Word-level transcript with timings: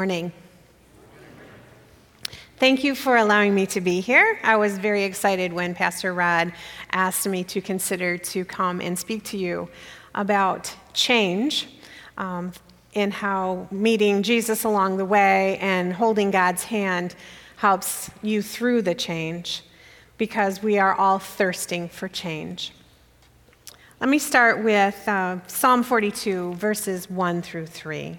Morning. 0.00 0.32
Thank 2.56 2.84
you 2.84 2.94
for 2.94 3.18
allowing 3.18 3.54
me 3.54 3.66
to 3.66 3.82
be 3.82 4.00
here. 4.00 4.38
I 4.42 4.56
was 4.56 4.78
very 4.78 5.04
excited 5.04 5.52
when 5.52 5.74
Pastor 5.74 6.14
Rod 6.14 6.54
asked 6.90 7.28
me 7.28 7.44
to 7.44 7.60
consider 7.60 8.16
to 8.16 8.46
come 8.46 8.80
and 8.80 8.98
speak 8.98 9.24
to 9.24 9.36
you 9.36 9.68
about 10.14 10.74
change 10.94 11.68
um, 12.16 12.52
and 12.94 13.12
how 13.12 13.68
meeting 13.70 14.22
Jesus 14.22 14.64
along 14.64 14.96
the 14.96 15.04
way 15.04 15.58
and 15.58 15.92
holding 15.92 16.30
God's 16.30 16.64
hand 16.64 17.14
helps 17.56 18.10
you 18.22 18.40
through 18.40 18.80
the 18.80 18.94
change 18.94 19.62
because 20.16 20.62
we 20.62 20.78
are 20.78 20.94
all 20.94 21.18
thirsting 21.18 21.90
for 21.90 22.08
change. 22.08 22.72
Let 24.00 24.08
me 24.08 24.18
start 24.18 24.64
with 24.64 25.06
uh, 25.06 25.46
Psalm 25.46 25.82
42, 25.82 26.54
verses 26.54 27.10
1 27.10 27.42
through 27.42 27.66
3. 27.66 28.16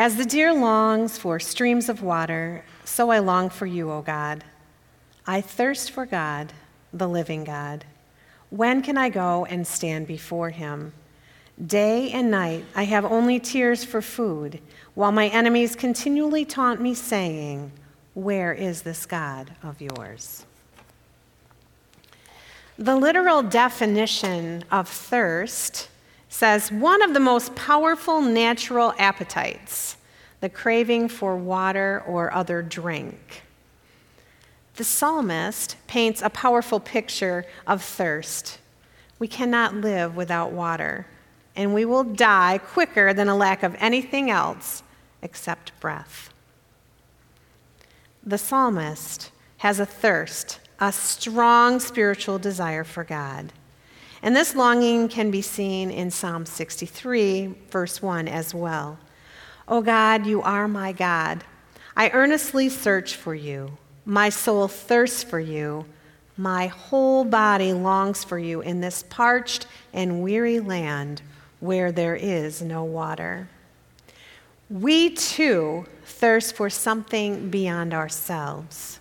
As 0.00 0.16
the 0.16 0.24
deer 0.24 0.54
longs 0.54 1.18
for 1.18 1.38
streams 1.38 1.90
of 1.90 2.02
water, 2.02 2.64
so 2.86 3.10
I 3.10 3.18
long 3.18 3.50
for 3.50 3.66
you, 3.66 3.90
O 3.92 4.00
God. 4.00 4.42
I 5.26 5.42
thirst 5.42 5.90
for 5.90 6.06
God, 6.06 6.54
the 6.90 7.06
living 7.06 7.44
God. 7.44 7.84
When 8.48 8.80
can 8.80 8.96
I 8.96 9.10
go 9.10 9.44
and 9.44 9.66
stand 9.66 10.06
before 10.06 10.48
him? 10.48 10.94
Day 11.66 12.10
and 12.12 12.30
night 12.30 12.64
I 12.74 12.84
have 12.84 13.04
only 13.04 13.38
tears 13.38 13.84
for 13.84 14.00
food, 14.00 14.62
while 14.94 15.12
my 15.12 15.28
enemies 15.28 15.76
continually 15.76 16.46
taunt 16.46 16.80
me, 16.80 16.94
saying, 16.94 17.70
Where 18.14 18.54
is 18.54 18.80
this 18.80 19.04
God 19.04 19.50
of 19.62 19.82
yours? 19.82 20.46
The 22.78 22.96
literal 22.96 23.42
definition 23.42 24.64
of 24.70 24.88
thirst 24.88 25.90
says 26.30 26.70
one 26.70 27.02
of 27.02 27.12
the 27.12 27.20
most 27.20 27.54
powerful 27.56 28.22
natural 28.22 28.94
appetites, 28.98 29.96
the 30.40 30.48
craving 30.48 31.08
for 31.08 31.36
water 31.36 32.02
or 32.06 32.32
other 32.32 32.62
drink. 32.62 33.42
The 34.76 34.84
psalmist 34.84 35.76
paints 35.88 36.22
a 36.22 36.30
powerful 36.30 36.80
picture 36.80 37.44
of 37.66 37.82
thirst. 37.82 38.58
We 39.18 39.28
cannot 39.28 39.74
live 39.74 40.16
without 40.16 40.52
water, 40.52 41.06
and 41.56 41.74
we 41.74 41.84
will 41.84 42.04
die 42.04 42.58
quicker 42.58 43.12
than 43.12 43.28
a 43.28 43.36
lack 43.36 43.62
of 43.62 43.76
anything 43.78 44.30
else 44.30 44.84
except 45.20 45.78
breath. 45.80 46.32
The 48.22 48.38
psalmist 48.38 49.32
has 49.58 49.80
a 49.80 49.84
thirst, 49.84 50.60
a 50.78 50.92
strong 50.92 51.80
spiritual 51.80 52.38
desire 52.38 52.84
for 52.84 53.02
God. 53.02 53.52
And 54.22 54.36
this 54.36 54.54
longing 54.54 55.08
can 55.08 55.30
be 55.30 55.42
seen 55.42 55.90
in 55.90 56.10
Psalm 56.10 56.44
63, 56.44 57.54
verse 57.70 58.02
1 58.02 58.28
as 58.28 58.54
well. 58.54 58.98
O 59.66 59.80
God, 59.80 60.26
you 60.26 60.42
are 60.42 60.68
my 60.68 60.92
God. 60.92 61.44
I 61.96 62.10
earnestly 62.10 62.68
search 62.68 63.16
for 63.16 63.34
you. 63.34 63.78
My 64.04 64.28
soul 64.28 64.68
thirsts 64.68 65.22
for 65.22 65.40
you. 65.40 65.86
My 66.36 66.68
whole 66.68 67.24
body 67.24 67.72
longs 67.72 68.24
for 68.24 68.38
you 68.38 68.60
in 68.60 68.80
this 68.80 69.02
parched 69.08 69.66
and 69.92 70.22
weary 70.22 70.60
land 70.60 71.22
where 71.60 71.92
there 71.92 72.16
is 72.16 72.62
no 72.62 72.84
water. 72.84 73.48
We 74.68 75.10
too 75.10 75.86
thirst 76.04 76.54
for 76.54 76.70
something 76.70 77.50
beyond 77.50 77.92
ourselves. 77.92 78.99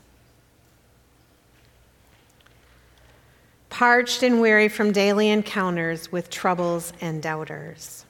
Parched 3.79 4.23
and 4.23 4.41
weary 4.41 4.67
from 4.67 4.91
daily 4.91 5.29
encounters 5.29 6.11
with 6.11 6.29
troubles 6.29 6.91
and 6.99 7.23
doubters. 7.23 8.03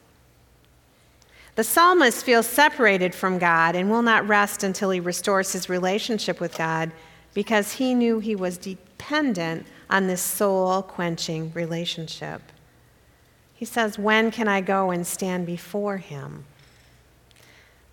The 1.53 1.63
psalmist 1.63 2.25
feels 2.25 2.47
separated 2.47 3.13
from 3.13 3.37
God 3.37 3.75
and 3.75 3.87
will 3.87 4.01
not 4.01 4.27
rest 4.27 4.63
until 4.63 4.89
he 4.89 4.99
restores 4.99 5.53
his 5.53 5.69
relationship 5.69 6.39
with 6.39 6.57
God 6.57 6.91
because 7.35 7.73
he 7.73 7.93
knew 7.93 8.17
he 8.17 8.35
was 8.35 8.57
dependent 8.57 9.67
on 9.91 10.07
this 10.07 10.23
soul 10.23 10.81
quenching 10.81 11.51
relationship. 11.53 12.41
He 13.53 13.65
says, 13.65 13.99
When 13.99 14.31
can 14.31 14.47
I 14.47 14.61
go 14.61 14.89
and 14.89 15.05
stand 15.05 15.45
before 15.45 15.97
him? 15.97 16.45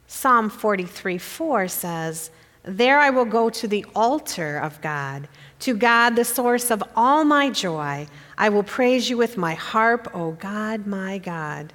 Psalm 0.06 0.48
43 0.48 1.18
4 1.18 1.68
says, 1.68 2.30
There 2.66 2.98
I 2.98 3.10
will 3.10 3.24
go 3.24 3.48
to 3.48 3.68
the 3.68 3.86
altar 3.94 4.58
of 4.58 4.80
God 4.82 5.28
to 5.60 5.74
God, 5.74 6.16
the 6.16 6.24
source 6.24 6.70
of 6.70 6.82
all 6.94 7.24
my 7.24 7.50
joy, 7.50 8.06
I 8.36 8.48
will 8.50 8.62
praise 8.62 9.08
you 9.08 9.16
with 9.16 9.36
my 9.36 9.54
harp, 9.54 10.10
O 10.14 10.32
God, 10.32 10.86
my 10.86 11.18
God. 11.18 11.72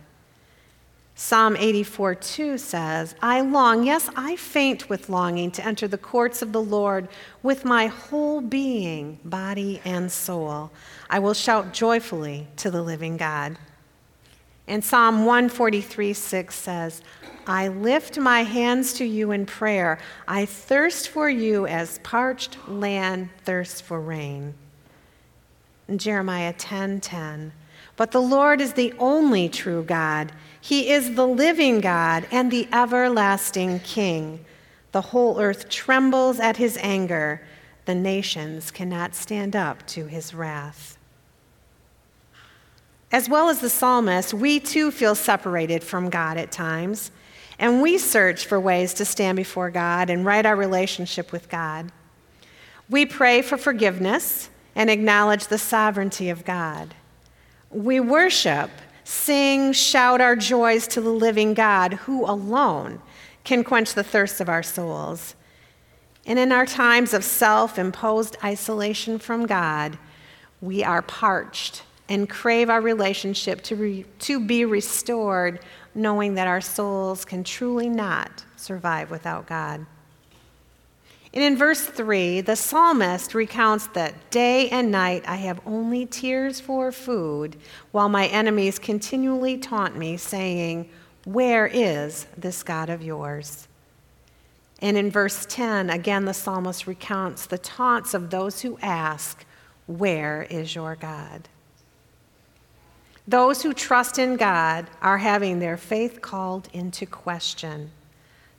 Psalm 1.15 1.55
84 1.55 2.15
2 2.15 2.57
says, 2.57 3.15
I 3.21 3.41
long, 3.41 3.83
yes, 3.83 4.09
I 4.15 4.35
faint 4.35 4.89
with 4.89 5.09
longing 5.09 5.51
to 5.51 5.65
enter 5.65 5.87
the 5.87 5.97
courts 5.97 6.41
of 6.41 6.51
the 6.51 6.61
Lord 6.61 7.07
with 7.43 7.65
my 7.65 7.87
whole 7.87 8.41
being, 8.41 9.19
body, 9.23 9.81
and 9.85 10.11
soul. 10.11 10.71
I 11.09 11.19
will 11.19 11.33
shout 11.33 11.73
joyfully 11.73 12.47
to 12.57 12.71
the 12.71 12.81
living 12.81 13.17
God. 13.17 13.57
And 14.71 14.85
Psalm 14.85 15.25
143 15.25 16.13
6 16.13 16.55
says, 16.55 17.01
I 17.45 17.67
lift 17.67 18.17
my 18.17 18.43
hands 18.43 18.93
to 18.93 19.03
you 19.03 19.31
in 19.31 19.45
prayer. 19.45 19.99
I 20.29 20.45
thirst 20.45 21.09
for 21.09 21.29
you 21.29 21.67
as 21.67 21.99
parched 22.03 22.57
land 22.69 23.27
thirsts 23.43 23.81
for 23.81 23.99
rain. 23.99 24.53
In 25.89 25.97
Jeremiah 25.97 26.53
10:10. 26.53 26.61
10, 26.61 26.99
10, 27.01 27.53
but 27.97 28.11
the 28.11 28.21
Lord 28.21 28.61
is 28.61 28.71
the 28.71 28.93
only 28.97 29.49
true 29.49 29.83
God. 29.83 30.31
He 30.61 30.89
is 30.89 31.15
the 31.15 31.27
living 31.27 31.81
God 31.81 32.25
and 32.31 32.49
the 32.49 32.69
everlasting 32.71 33.81
King. 33.81 34.45
The 34.93 35.01
whole 35.01 35.41
earth 35.41 35.67
trembles 35.67 36.39
at 36.39 36.55
his 36.55 36.77
anger. 36.81 37.41
The 37.83 37.95
nations 37.95 38.71
cannot 38.71 39.15
stand 39.15 39.53
up 39.53 39.85
to 39.87 40.05
his 40.05 40.33
wrath. 40.33 40.97
As 43.11 43.27
well 43.27 43.49
as 43.49 43.59
the 43.59 43.69
psalmist, 43.69 44.33
we 44.33 44.59
too 44.59 44.89
feel 44.89 45.15
separated 45.15 45.83
from 45.83 46.09
God 46.09 46.37
at 46.37 46.51
times, 46.51 47.11
and 47.59 47.81
we 47.81 47.97
search 47.97 48.45
for 48.45 48.59
ways 48.59 48.93
to 48.95 49.05
stand 49.05 49.35
before 49.35 49.69
God 49.69 50.09
and 50.09 50.25
right 50.25 50.45
our 50.45 50.55
relationship 50.55 51.31
with 51.33 51.49
God. 51.49 51.91
We 52.89 53.05
pray 53.05 53.41
for 53.41 53.57
forgiveness 53.57 54.49
and 54.75 54.89
acknowledge 54.89 55.47
the 55.47 55.57
sovereignty 55.57 56.29
of 56.29 56.45
God. 56.45 56.95
We 57.69 57.99
worship, 57.99 58.69
sing, 59.03 59.73
shout 59.73 60.21
our 60.21 60.37
joys 60.37 60.87
to 60.89 61.01
the 61.01 61.09
living 61.09 61.53
God, 61.53 61.93
who 61.93 62.25
alone 62.25 63.01
can 63.43 63.65
quench 63.65 63.93
the 63.93 64.03
thirst 64.03 64.39
of 64.39 64.47
our 64.47 64.63
souls. 64.63 65.35
And 66.25 66.39
in 66.39 66.53
our 66.53 66.65
times 66.65 67.13
of 67.13 67.25
self 67.25 67.77
imposed 67.77 68.37
isolation 68.41 69.19
from 69.19 69.47
God, 69.47 69.97
we 70.61 70.83
are 70.83 71.01
parched 71.01 71.83
and 72.11 72.27
crave 72.27 72.69
our 72.69 72.81
relationship 72.81 73.61
to, 73.61 73.75
re, 73.77 74.05
to 74.19 74.37
be 74.37 74.65
restored, 74.65 75.61
knowing 75.95 76.33
that 76.33 76.45
our 76.45 76.59
souls 76.59 77.23
can 77.23 77.41
truly 77.41 77.87
not 77.87 78.43
survive 78.57 79.09
without 79.09 79.47
God. 79.47 79.85
And 81.33 81.41
in 81.41 81.55
verse 81.55 81.85
3, 81.85 82.41
the 82.41 82.57
psalmist 82.57 83.33
recounts 83.33 83.87
that 83.93 84.29
day 84.29 84.67
and 84.71 84.91
night 84.91 85.23
I 85.25 85.37
have 85.37 85.61
only 85.65 86.05
tears 86.05 86.59
for 86.59 86.91
food, 86.91 87.55
while 87.91 88.09
my 88.09 88.27
enemies 88.27 88.77
continually 88.77 89.57
taunt 89.57 89.95
me, 89.95 90.17
saying, 90.17 90.89
Where 91.23 91.65
is 91.65 92.25
this 92.37 92.61
God 92.61 92.89
of 92.89 93.01
yours? 93.01 93.69
And 94.79 94.97
in 94.97 95.09
verse 95.09 95.45
10, 95.45 95.89
again, 95.89 96.25
the 96.25 96.33
psalmist 96.33 96.87
recounts 96.87 97.45
the 97.45 97.57
taunts 97.57 98.13
of 98.13 98.31
those 98.31 98.59
who 98.59 98.77
ask, 98.81 99.45
Where 99.87 100.45
is 100.49 100.75
your 100.75 100.97
God? 100.97 101.47
Those 103.27 103.61
who 103.61 103.73
trust 103.73 104.17
in 104.17 104.35
God 104.35 104.87
are 105.01 105.19
having 105.19 105.59
their 105.59 105.77
faith 105.77 106.21
called 106.21 106.69
into 106.73 107.05
question. 107.05 107.91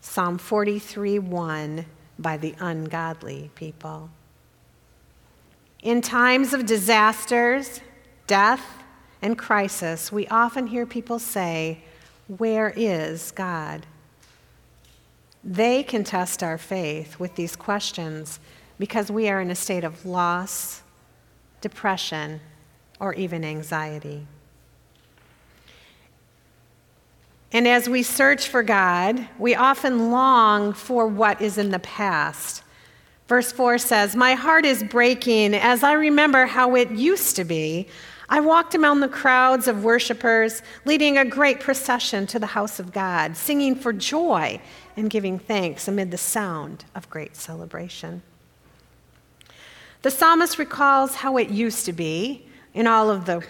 Psalm 0.00 0.38
43 0.38 1.18
1 1.18 1.86
by 2.18 2.36
the 2.36 2.54
ungodly 2.60 3.50
people. 3.54 4.10
In 5.82 6.00
times 6.00 6.52
of 6.52 6.64
disasters, 6.64 7.80
death, 8.26 8.82
and 9.20 9.36
crisis, 9.36 10.12
we 10.12 10.26
often 10.28 10.68
hear 10.68 10.86
people 10.86 11.18
say, 11.18 11.82
Where 12.28 12.72
is 12.76 13.32
God? 13.32 13.86
They 15.42 15.82
can 15.82 16.04
test 16.04 16.42
our 16.42 16.58
faith 16.58 17.18
with 17.18 17.34
these 17.34 17.56
questions 17.56 18.38
because 18.78 19.10
we 19.10 19.28
are 19.28 19.40
in 19.40 19.50
a 19.50 19.56
state 19.56 19.82
of 19.82 20.06
loss, 20.06 20.82
depression, 21.60 22.40
or 23.00 23.12
even 23.14 23.44
anxiety. 23.44 24.26
And 27.52 27.68
as 27.68 27.88
we 27.88 28.02
search 28.02 28.48
for 28.48 28.62
God, 28.62 29.28
we 29.38 29.54
often 29.54 30.10
long 30.10 30.72
for 30.72 31.06
what 31.06 31.42
is 31.42 31.58
in 31.58 31.70
the 31.70 31.78
past. 31.78 32.62
Verse 33.28 33.52
4 33.52 33.78
says, 33.78 34.16
My 34.16 34.34
heart 34.34 34.64
is 34.64 34.82
breaking 34.82 35.54
as 35.54 35.82
I 35.82 35.92
remember 35.92 36.46
how 36.46 36.74
it 36.74 36.90
used 36.90 37.36
to 37.36 37.44
be. 37.44 37.88
I 38.28 38.40
walked 38.40 38.74
among 38.74 39.00
the 39.00 39.08
crowds 39.08 39.68
of 39.68 39.84
worshipers, 39.84 40.62
leading 40.86 41.18
a 41.18 41.24
great 41.24 41.60
procession 41.60 42.26
to 42.28 42.38
the 42.38 42.46
house 42.46 42.80
of 42.80 42.90
God, 42.90 43.36
singing 43.36 43.74
for 43.74 43.92
joy 43.92 44.58
and 44.96 45.10
giving 45.10 45.38
thanks 45.38 45.86
amid 45.86 46.10
the 46.10 46.18
sound 46.18 46.86
of 46.94 47.10
great 47.10 47.36
celebration. 47.36 48.22
The 50.00 50.10
psalmist 50.10 50.58
recalls 50.58 51.16
how 51.16 51.36
it 51.36 51.50
used 51.50 51.84
to 51.84 51.92
be 51.92 52.46
in 52.72 52.86
all 52.86 53.10
of 53.10 53.26
the 53.26 53.44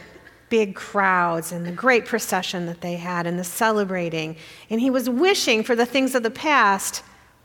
big 0.53 0.75
crowds 0.75 1.51
and 1.51 1.65
the 1.65 1.73
great 1.73 2.05
procession 2.05 2.67
that 2.67 2.83
they 2.83 2.97
had 2.97 3.27
and 3.27 3.39
the 3.39 3.45
celebrating. 3.45 4.37
And 4.69 4.83
he 4.83 4.91
was 4.91 5.09
wishing 5.09 5.63
for 5.63 5.75
the 5.75 5.87
things 5.87 6.15
of 6.15 6.23
the 6.23 6.31
past 6.31 7.03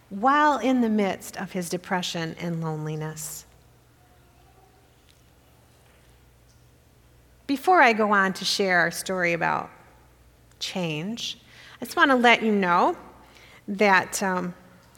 while 0.09 0.57
in 0.57 0.81
the 0.81 0.89
midst 0.89 1.37
of 1.37 1.53
his 1.53 1.69
depression 1.69 2.35
and 2.37 2.61
loneliness. 2.61 3.45
Before 7.47 7.81
I 7.81 7.93
go 7.93 8.11
on 8.11 8.33
to 8.33 8.43
share 8.43 8.79
our 8.79 8.91
story 8.91 9.31
about 9.31 9.69
change, 10.59 11.37
I 11.81 11.85
just 11.85 11.95
want 11.95 12.11
to 12.11 12.17
let 12.17 12.43
you 12.43 12.51
know 12.51 12.97
that 13.69 14.21
um, 14.21 14.53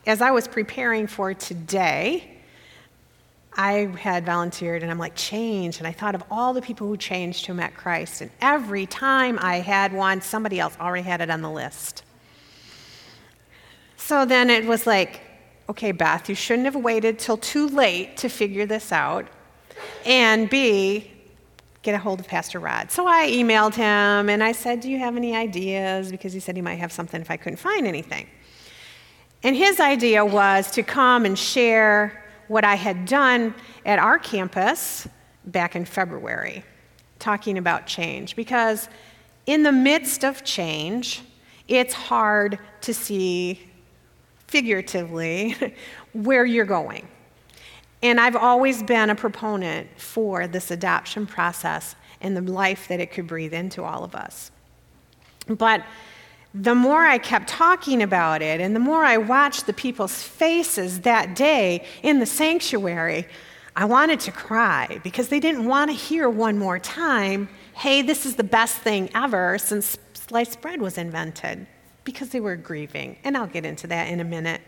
as 0.07 0.19
I 0.19 0.31
was 0.31 0.47
preparing 0.47 1.05
for 1.05 1.35
today, 1.35 2.38
I 3.53 3.89
had 3.99 4.25
volunteered 4.25 4.83
and 4.83 4.91
I'm 4.91 4.99
like, 4.99 5.15
change. 5.15 5.79
And 5.79 5.87
I 5.87 5.91
thought 5.91 6.15
of 6.15 6.23
all 6.29 6.53
the 6.53 6.61
people 6.61 6.87
who 6.87 6.97
changed 6.97 7.45
who 7.45 7.53
met 7.53 7.75
Christ. 7.75 8.21
And 8.21 8.31
every 8.41 8.85
time 8.85 9.37
I 9.41 9.57
had 9.57 9.91
one, 9.91 10.21
somebody 10.21 10.59
else 10.59 10.77
already 10.79 11.03
had 11.03 11.21
it 11.21 11.29
on 11.29 11.41
the 11.41 11.49
list. 11.49 12.03
So 13.97 14.25
then 14.25 14.49
it 14.49 14.65
was 14.65 14.87
like, 14.87 15.21
okay, 15.67 15.91
Beth, 15.91 16.29
you 16.29 16.35
shouldn't 16.35 16.65
have 16.65 16.75
waited 16.75 17.19
till 17.19 17.37
too 17.37 17.67
late 17.67 18.17
to 18.17 18.29
figure 18.29 18.65
this 18.65 18.91
out. 18.91 19.27
And 20.05 20.49
B, 20.49 21.11
get 21.81 21.95
a 21.95 21.97
hold 21.97 22.19
of 22.19 22.27
Pastor 22.27 22.59
Rod. 22.59 22.91
So 22.91 23.07
I 23.07 23.29
emailed 23.29 23.75
him 23.75 24.29
and 24.29 24.43
I 24.43 24.51
said, 24.51 24.81
Do 24.81 24.89
you 24.89 24.99
have 24.99 25.15
any 25.15 25.35
ideas? 25.35 26.11
Because 26.11 26.33
he 26.33 26.39
said 26.39 26.55
he 26.55 26.61
might 26.61 26.75
have 26.75 26.91
something 26.91 27.21
if 27.21 27.31
I 27.31 27.37
couldn't 27.37 27.57
find 27.57 27.87
anything. 27.87 28.27
And 29.43 29.55
his 29.55 29.79
idea 29.79 30.25
was 30.25 30.71
to 30.71 30.83
come 30.83 31.25
and 31.25 31.37
share 31.37 32.18
what 32.49 32.65
I 32.65 32.75
had 32.75 33.05
done 33.05 33.55
at 33.85 33.99
our 33.99 34.19
campus 34.19 35.07
back 35.45 35.75
in 35.75 35.85
February, 35.85 36.65
talking 37.19 37.57
about 37.57 37.87
change. 37.87 38.35
Because 38.35 38.89
in 39.45 39.63
the 39.63 39.71
midst 39.71 40.25
of 40.25 40.43
change, 40.43 41.21
it's 41.69 41.93
hard 41.93 42.59
to 42.81 42.93
see 42.93 43.61
figuratively 44.47 45.55
where 46.13 46.43
you're 46.43 46.65
going. 46.65 47.07
And 48.01 48.19
I've 48.19 48.35
always 48.35 48.81
been 48.81 49.09
a 49.09 49.15
proponent 49.15 49.87
for 49.97 50.47
this 50.47 50.71
adoption 50.71 51.27
process 51.27 51.95
and 52.21 52.35
the 52.35 52.41
life 52.41 52.87
that 52.87 52.99
it 52.99 53.11
could 53.11 53.27
breathe 53.27 53.53
into 53.53 53.83
all 53.83 54.03
of 54.03 54.15
us. 54.15 54.51
But 55.47 55.85
the 56.53 56.73
more 56.73 57.05
I 57.05 57.19
kept 57.19 57.47
talking 57.47 58.01
about 58.01 58.41
it 58.41 58.59
and 58.59 58.75
the 58.75 58.79
more 58.79 59.03
I 59.03 59.17
watched 59.17 59.67
the 59.67 59.73
people's 59.73 60.23
faces 60.23 61.01
that 61.01 61.35
day 61.35 61.85
in 62.01 62.19
the 62.19 62.25
sanctuary, 62.25 63.27
I 63.75 63.85
wanted 63.85 64.19
to 64.21 64.31
cry 64.31 64.99
because 65.03 65.29
they 65.29 65.39
didn't 65.39 65.65
want 65.65 65.91
to 65.91 65.95
hear 65.95 66.29
one 66.29 66.57
more 66.57 66.79
time, 66.79 67.49
hey, 67.75 68.01
this 68.01 68.25
is 68.25 68.35
the 68.35 68.43
best 68.43 68.77
thing 68.77 69.09
ever 69.13 69.57
since 69.57 69.97
sliced 70.13 70.59
bread 70.61 70.81
was 70.81 70.97
invented, 70.97 71.65
because 72.03 72.29
they 72.29 72.39
were 72.39 72.55
grieving. 72.55 73.17
And 73.23 73.37
I'll 73.37 73.47
get 73.47 73.65
into 73.65 73.87
that 73.87 74.09
in 74.09 74.19
a 74.19 74.23
minute. 74.23 74.61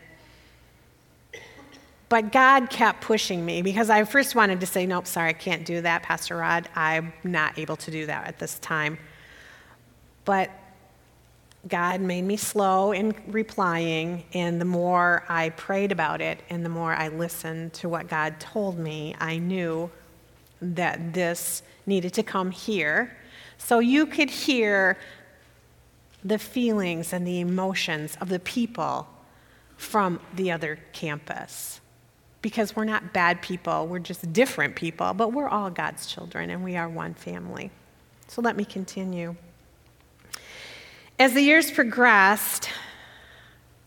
But 2.09 2.31
God 2.31 2.69
kept 2.69 3.01
pushing 3.01 3.45
me 3.45 3.61
because 3.61 3.89
I 3.89 4.03
first 4.03 4.35
wanted 4.35 4.59
to 4.59 4.65
say, 4.65 4.85
nope, 4.85 5.07
sorry, 5.07 5.29
I 5.29 5.33
can't 5.33 5.65
do 5.65 5.81
that, 5.81 6.03
Pastor 6.03 6.37
Rod. 6.37 6.69
I'm 6.75 7.13
not 7.23 7.57
able 7.57 7.77
to 7.77 7.91
do 7.91 8.05
that 8.05 8.27
at 8.27 8.37
this 8.37 8.59
time. 8.59 8.97
But 10.25 10.51
God 11.67 12.01
made 12.01 12.23
me 12.23 12.37
slow 12.37 12.91
in 12.91 13.13
replying, 13.27 14.23
and 14.33 14.59
the 14.59 14.65
more 14.65 15.23
I 15.29 15.49
prayed 15.49 15.91
about 15.91 16.19
it 16.19 16.41
and 16.49 16.65
the 16.65 16.69
more 16.69 16.93
I 16.93 17.09
listened 17.09 17.73
to 17.73 17.89
what 17.89 18.07
God 18.07 18.39
told 18.39 18.79
me, 18.79 19.15
I 19.19 19.37
knew 19.37 19.91
that 20.61 21.13
this 21.13 21.61
needed 21.85 22.13
to 22.15 22.23
come 22.23 22.51
here 22.51 23.15
so 23.57 23.79
you 23.79 24.05
could 24.07 24.29
hear 24.29 24.97
the 26.23 26.39
feelings 26.39 27.13
and 27.13 27.25
the 27.25 27.39
emotions 27.39 28.17
of 28.19 28.29
the 28.29 28.39
people 28.39 29.07
from 29.77 30.19
the 30.35 30.51
other 30.51 30.79
campus 30.93 31.79
because 32.41 32.75
we're 32.75 32.85
not 32.85 33.13
bad 33.13 33.41
people, 33.41 33.87
we're 33.87 33.99
just 33.99 34.33
different 34.33 34.75
people, 34.75 35.13
but 35.13 35.31
we're 35.31 35.47
all 35.47 35.69
God's 35.69 36.07
children 36.07 36.49
and 36.49 36.63
we 36.63 36.75
are 36.75 36.89
one 36.89 37.13
family. 37.13 37.69
So 38.27 38.41
let 38.41 38.57
me 38.57 38.65
continue. 38.65 39.35
As 41.21 41.33
the 41.33 41.41
years 41.43 41.69
progressed, 41.69 42.67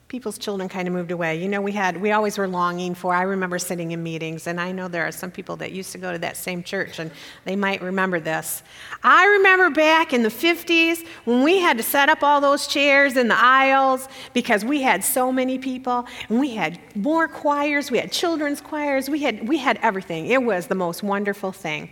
people's 0.07 0.39
children 0.39 0.69
kind 0.69 0.87
of 0.87 0.95
moved 0.95 1.11
away. 1.11 1.43
You 1.43 1.49
know, 1.49 1.61
we 1.61 1.73
had 1.73 2.01
we 2.01 2.13
always 2.13 2.39
were 2.39 2.47
longing 2.47 2.95
for. 2.95 3.13
I 3.13 3.23
remember 3.23 3.59
sitting 3.59 3.91
in 3.91 4.05
meetings, 4.05 4.47
and 4.47 4.61
I 4.61 4.71
know 4.71 4.87
there 4.87 5.05
are 5.05 5.11
some 5.11 5.33
people 5.33 5.57
that 5.57 5.73
used 5.73 5.91
to 5.91 5.99
go 5.99 6.13
to 6.13 6.19
that 6.21 6.37
same 6.37 6.63
church, 6.63 7.01
and 7.01 7.11
they 7.45 7.57
might 7.57 7.83
remember 7.83 8.21
this. 8.21 8.63
I 9.03 9.27
remember 9.27 9.71
back 9.71 10.13
in 10.13 10.23
the 10.23 10.29
50s 10.29 11.05
when 11.25 11.43
we 11.43 11.59
had 11.59 11.77
to 11.77 11.83
set 11.83 12.09
up 12.09 12.23
all 12.23 12.41
those 12.41 12.69
chairs 12.69 13.17
in 13.17 13.27
the 13.27 13.37
aisles 13.37 14.07
because 14.33 14.65
we 14.65 14.83
had 14.83 15.03
so 15.03 15.33
many 15.33 15.59
people, 15.59 16.07
and 16.29 16.39
we 16.39 16.51
had 16.55 16.79
more 16.95 17.27
choirs, 17.27 17.91
we 17.91 17.99
had 17.99 18.13
children's 18.13 18.61
choirs, 18.61 19.11
we 19.11 19.19
had 19.25 19.49
we 19.49 19.59
had 19.59 19.81
everything. 19.83 20.29
It 20.29 20.45
was 20.45 20.69
the 20.69 20.77
most 20.77 21.03
wonderful 21.03 21.51
thing. 21.51 21.91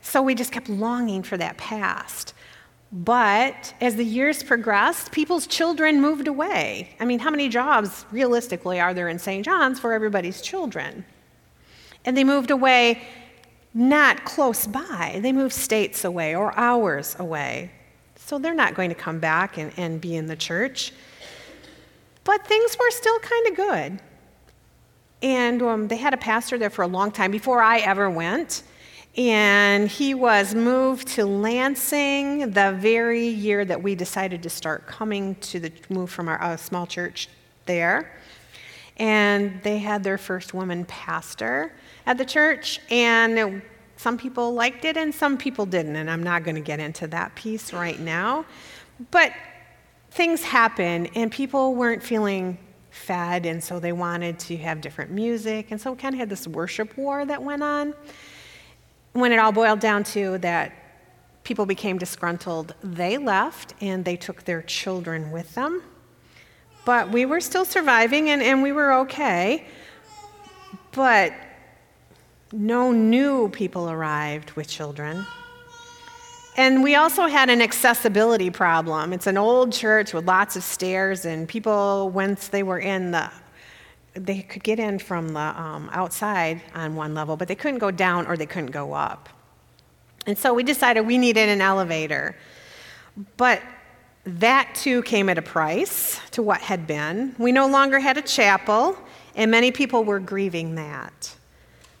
So 0.00 0.22
we 0.22 0.36
just 0.36 0.52
kept 0.52 0.68
longing 0.68 1.24
for 1.24 1.36
that 1.38 1.56
past. 1.56 2.34
But 2.92 3.72
as 3.80 3.96
the 3.96 4.04
years 4.04 4.42
progressed, 4.42 5.12
people's 5.12 5.46
children 5.46 6.02
moved 6.02 6.28
away. 6.28 6.94
I 7.00 7.06
mean, 7.06 7.18
how 7.18 7.30
many 7.30 7.48
jobs 7.48 8.04
realistically 8.12 8.80
are 8.80 8.92
there 8.92 9.08
in 9.08 9.18
St. 9.18 9.44
John's 9.44 9.80
for 9.80 9.94
everybody's 9.94 10.42
children? 10.42 11.06
And 12.04 12.16
they 12.16 12.24
moved 12.24 12.50
away 12.50 13.02
not 13.74 14.26
close 14.26 14.66
by, 14.66 15.18
they 15.22 15.32
moved 15.32 15.54
states 15.54 16.04
away 16.04 16.34
or 16.36 16.56
hours 16.58 17.16
away. 17.18 17.70
So 18.16 18.38
they're 18.38 18.54
not 18.54 18.74
going 18.74 18.90
to 18.90 18.94
come 18.94 19.18
back 19.18 19.56
and, 19.56 19.72
and 19.78 19.98
be 19.98 20.14
in 20.14 20.26
the 20.26 20.36
church. 20.36 20.92
But 22.24 22.46
things 22.46 22.76
were 22.78 22.90
still 22.90 23.18
kind 23.20 23.46
of 23.46 23.56
good. 23.56 24.00
And 25.22 25.62
um, 25.62 25.88
they 25.88 25.96
had 25.96 26.12
a 26.12 26.18
pastor 26.18 26.58
there 26.58 26.70
for 26.70 26.82
a 26.82 26.86
long 26.86 27.10
time 27.10 27.30
before 27.30 27.62
I 27.62 27.78
ever 27.78 28.10
went. 28.10 28.62
And 29.16 29.88
he 29.88 30.14
was 30.14 30.54
moved 30.54 31.08
to 31.08 31.26
Lansing 31.26 32.50
the 32.50 32.74
very 32.78 33.26
year 33.26 33.64
that 33.64 33.82
we 33.82 33.94
decided 33.94 34.42
to 34.42 34.50
start 34.50 34.86
coming 34.86 35.34
to 35.36 35.60
the 35.60 35.72
move 35.90 36.10
from 36.10 36.28
our 36.28 36.40
uh, 36.40 36.56
small 36.56 36.86
church 36.86 37.28
there. 37.66 38.18
And 38.96 39.60
they 39.62 39.78
had 39.78 40.02
their 40.02 40.16
first 40.16 40.54
woman 40.54 40.86
pastor 40.86 41.72
at 42.06 42.16
the 42.16 42.24
church. 42.24 42.80
And 42.90 43.62
some 43.96 44.16
people 44.16 44.54
liked 44.54 44.86
it 44.86 44.96
and 44.96 45.14
some 45.14 45.36
people 45.36 45.66
didn't. 45.66 45.96
And 45.96 46.10
I'm 46.10 46.22
not 46.22 46.42
going 46.42 46.54
to 46.54 46.62
get 46.62 46.80
into 46.80 47.06
that 47.08 47.34
piece 47.34 47.74
right 47.74 48.00
now. 48.00 48.46
But 49.10 49.32
things 50.10 50.42
happen, 50.42 51.06
and 51.14 51.32
people 51.32 51.74
weren't 51.74 52.02
feeling 52.02 52.58
fed. 52.90 53.46
And 53.46 53.62
so 53.62 53.78
they 53.78 53.92
wanted 53.92 54.38
to 54.40 54.56
have 54.58 54.80
different 54.80 55.10
music. 55.10 55.70
And 55.70 55.80
so 55.80 55.92
we 55.92 55.98
kind 55.98 56.14
of 56.14 56.18
had 56.18 56.30
this 56.30 56.46
worship 56.46 56.96
war 56.96 57.24
that 57.26 57.42
went 57.42 57.62
on 57.62 57.94
when 59.12 59.32
it 59.32 59.38
all 59.38 59.52
boiled 59.52 59.80
down 59.80 60.04
to 60.04 60.38
that 60.38 60.72
people 61.44 61.66
became 61.66 61.98
disgruntled, 61.98 62.74
they 62.82 63.18
left 63.18 63.74
and 63.80 64.04
they 64.04 64.16
took 64.16 64.44
their 64.44 64.62
children 64.62 65.30
with 65.30 65.54
them. 65.54 65.82
But 66.84 67.10
we 67.10 67.26
were 67.26 67.40
still 67.40 67.64
surviving 67.64 68.30
and, 68.30 68.42
and 68.42 68.62
we 68.62 68.72
were 68.72 68.92
okay. 69.00 69.66
But 70.92 71.32
no 72.52 72.92
new 72.92 73.48
people 73.48 73.90
arrived 73.90 74.52
with 74.52 74.68
children. 74.68 75.26
And 76.56 76.82
we 76.82 76.96
also 76.96 77.28
had 77.28 77.48
an 77.48 77.62
accessibility 77.62 78.50
problem. 78.50 79.14
It's 79.14 79.26
an 79.26 79.38
old 79.38 79.72
church 79.72 80.12
with 80.12 80.26
lots 80.26 80.54
of 80.54 80.62
stairs, 80.62 81.24
and 81.24 81.48
people, 81.48 82.10
once 82.10 82.48
they 82.48 82.62
were 82.62 82.78
in 82.78 83.10
the 83.10 83.30
they 84.14 84.42
could 84.42 84.62
get 84.62 84.78
in 84.78 84.98
from 84.98 85.28
the 85.28 85.40
um, 85.40 85.88
outside 85.92 86.60
on 86.74 86.94
one 86.94 87.14
level, 87.14 87.36
but 87.36 87.48
they 87.48 87.54
couldn't 87.54 87.78
go 87.78 87.90
down 87.90 88.26
or 88.26 88.36
they 88.36 88.46
couldn't 88.46 88.70
go 88.70 88.92
up. 88.92 89.28
And 90.26 90.38
so 90.38 90.54
we 90.54 90.62
decided 90.62 91.06
we 91.06 91.18
needed 91.18 91.48
an 91.48 91.60
elevator. 91.60 92.36
But 93.36 93.62
that 94.24 94.74
too 94.74 95.02
came 95.02 95.28
at 95.28 95.38
a 95.38 95.42
price 95.42 96.20
to 96.30 96.42
what 96.42 96.60
had 96.60 96.86
been. 96.86 97.34
We 97.38 97.52
no 97.52 97.66
longer 97.66 97.98
had 97.98 98.16
a 98.16 98.22
chapel, 98.22 98.96
and 99.34 99.50
many 99.50 99.72
people 99.72 100.04
were 100.04 100.20
grieving 100.20 100.76
that. 100.76 101.34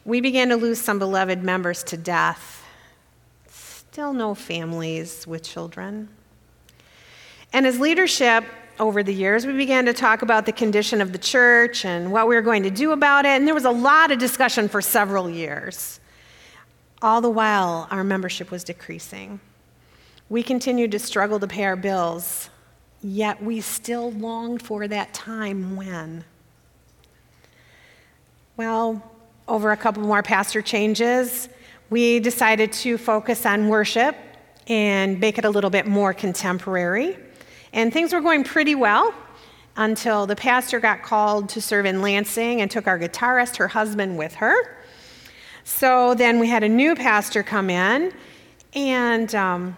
We 0.04 0.20
began 0.20 0.48
to 0.50 0.56
lose 0.56 0.80
some 0.80 0.98
beloved 0.98 1.42
members 1.42 1.82
to 1.84 1.96
death. 1.96 2.64
Still 3.48 4.12
no 4.12 4.34
families 4.34 5.26
with 5.26 5.42
children. 5.42 6.08
And 7.52 7.66
as 7.66 7.78
leadership, 7.78 8.44
over 8.78 9.02
the 9.02 9.12
years, 9.12 9.46
we 9.46 9.52
began 9.52 9.84
to 9.86 9.92
talk 9.92 10.22
about 10.22 10.46
the 10.46 10.52
condition 10.52 11.00
of 11.00 11.12
the 11.12 11.18
church 11.18 11.84
and 11.84 12.10
what 12.10 12.28
we 12.28 12.34
were 12.34 12.42
going 12.42 12.62
to 12.62 12.70
do 12.70 12.92
about 12.92 13.24
it, 13.24 13.30
and 13.30 13.46
there 13.46 13.54
was 13.54 13.64
a 13.64 13.70
lot 13.70 14.10
of 14.10 14.18
discussion 14.18 14.68
for 14.68 14.80
several 14.80 15.28
years. 15.28 16.00
All 17.00 17.20
the 17.20 17.30
while, 17.30 17.88
our 17.90 18.04
membership 18.04 18.50
was 18.50 18.64
decreasing. 18.64 19.40
We 20.28 20.42
continued 20.42 20.92
to 20.92 20.98
struggle 20.98 21.38
to 21.40 21.46
pay 21.46 21.64
our 21.64 21.76
bills, 21.76 22.48
yet 23.02 23.42
we 23.42 23.60
still 23.60 24.12
longed 24.12 24.62
for 24.62 24.88
that 24.88 25.12
time 25.12 25.76
when. 25.76 26.24
Well, 28.56 29.02
over 29.48 29.72
a 29.72 29.76
couple 29.76 30.02
more 30.02 30.22
pastor 30.22 30.62
changes, 30.62 31.48
we 31.90 32.20
decided 32.20 32.72
to 32.72 32.96
focus 32.96 33.44
on 33.44 33.68
worship 33.68 34.16
and 34.68 35.18
make 35.20 35.38
it 35.38 35.44
a 35.44 35.50
little 35.50 35.70
bit 35.70 35.86
more 35.86 36.14
contemporary. 36.14 37.18
And 37.72 37.92
things 37.92 38.12
were 38.12 38.20
going 38.20 38.44
pretty 38.44 38.74
well 38.74 39.14
until 39.76 40.26
the 40.26 40.36
pastor 40.36 40.78
got 40.80 41.02
called 41.02 41.48
to 41.50 41.60
serve 41.60 41.86
in 41.86 42.02
Lansing 42.02 42.60
and 42.60 42.70
took 42.70 42.86
our 42.86 42.98
guitarist, 42.98 43.56
her 43.56 43.68
husband, 43.68 44.18
with 44.18 44.34
her. 44.34 44.54
So 45.64 46.14
then 46.14 46.38
we 46.38 46.48
had 46.48 46.62
a 46.62 46.68
new 46.68 46.94
pastor 46.94 47.42
come 47.42 47.70
in, 47.70 48.12
and 48.74 49.34
um, 49.34 49.76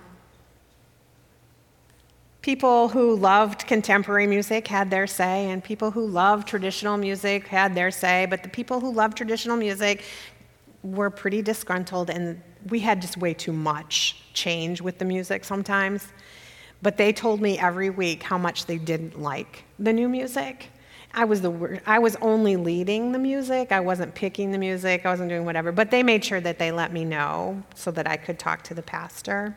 people 2.40 2.88
who 2.88 3.16
loved 3.16 3.66
contemporary 3.66 4.26
music 4.26 4.66
had 4.66 4.90
their 4.90 5.06
say, 5.06 5.50
and 5.50 5.62
people 5.62 5.90
who 5.90 6.06
loved 6.06 6.48
traditional 6.48 6.96
music 6.96 7.46
had 7.46 7.74
their 7.74 7.90
say. 7.90 8.26
But 8.28 8.42
the 8.42 8.48
people 8.48 8.80
who 8.80 8.92
loved 8.92 9.16
traditional 9.16 9.56
music 9.56 10.04
were 10.82 11.10
pretty 11.10 11.42
disgruntled, 11.42 12.10
and 12.10 12.42
we 12.70 12.80
had 12.80 13.00
just 13.00 13.16
way 13.18 13.34
too 13.34 13.52
much 13.52 14.22
change 14.32 14.80
with 14.80 14.98
the 14.98 15.04
music 15.04 15.44
sometimes. 15.44 16.08
But 16.84 16.98
they 16.98 17.14
told 17.14 17.40
me 17.40 17.58
every 17.58 17.88
week 17.88 18.22
how 18.22 18.36
much 18.36 18.66
they 18.66 18.76
didn't 18.76 19.18
like 19.18 19.64
the 19.78 19.90
new 19.90 20.06
music. 20.06 20.68
I 21.14 21.24
was, 21.24 21.40
the, 21.40 21.80
I 21.86 21.98
was 21.98 22.14
only 22.16 22.56
leading 22.56 23.10
the 23.10 23.18
music. 23.18 23.72
I 23.72 23.80
wasn't 23.80 24.14
picking 24.14 24.52
the 24.52 24.58
music. 24.58 25.06
I 25.06 25.08
wasn't 25.08 25.30
doing 25.30 25.46
whatever. 25.46 25.72
But 25.72 25.90
they 25.90 26.02
made 26.02 26.22
sure 26.22 26.42
that 26.42 26.58
they 26.58 26.70
let 26.72 26.92
me 26.92 27.06
know 27.06 27.62
so 27.74 27.90
that 27.92 28.06
I 28.06 28.18
could 28.18 28.38
talk 28.38 28.60
to 28.64 28.74
the 28.74 28.82
pastor. 28.82 29.56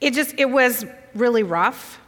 It 0.00 0.14
just, 0.14 0.34
it 0.38 0.48
was 0.48 0.86
really 1.14 1.42
rough. 1.42 2.00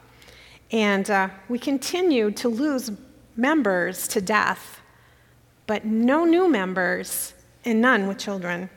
And 0.72 1.10
uh, 1.10 1.28
we 1.50 1.58
continued 1.58 2.34
to 2.38 2.48
lose 2.48 2.90
members 3.36 4.08
to 4.08 4.22
death, 4.22 4.80
but 5.66 5.84
no 5.84 6.24
new 6.24 6.48
members 6.48 7.34
and 7.66 7.82
none 7.82 8.06
with 8.06 8.16
children. 8.16 8.70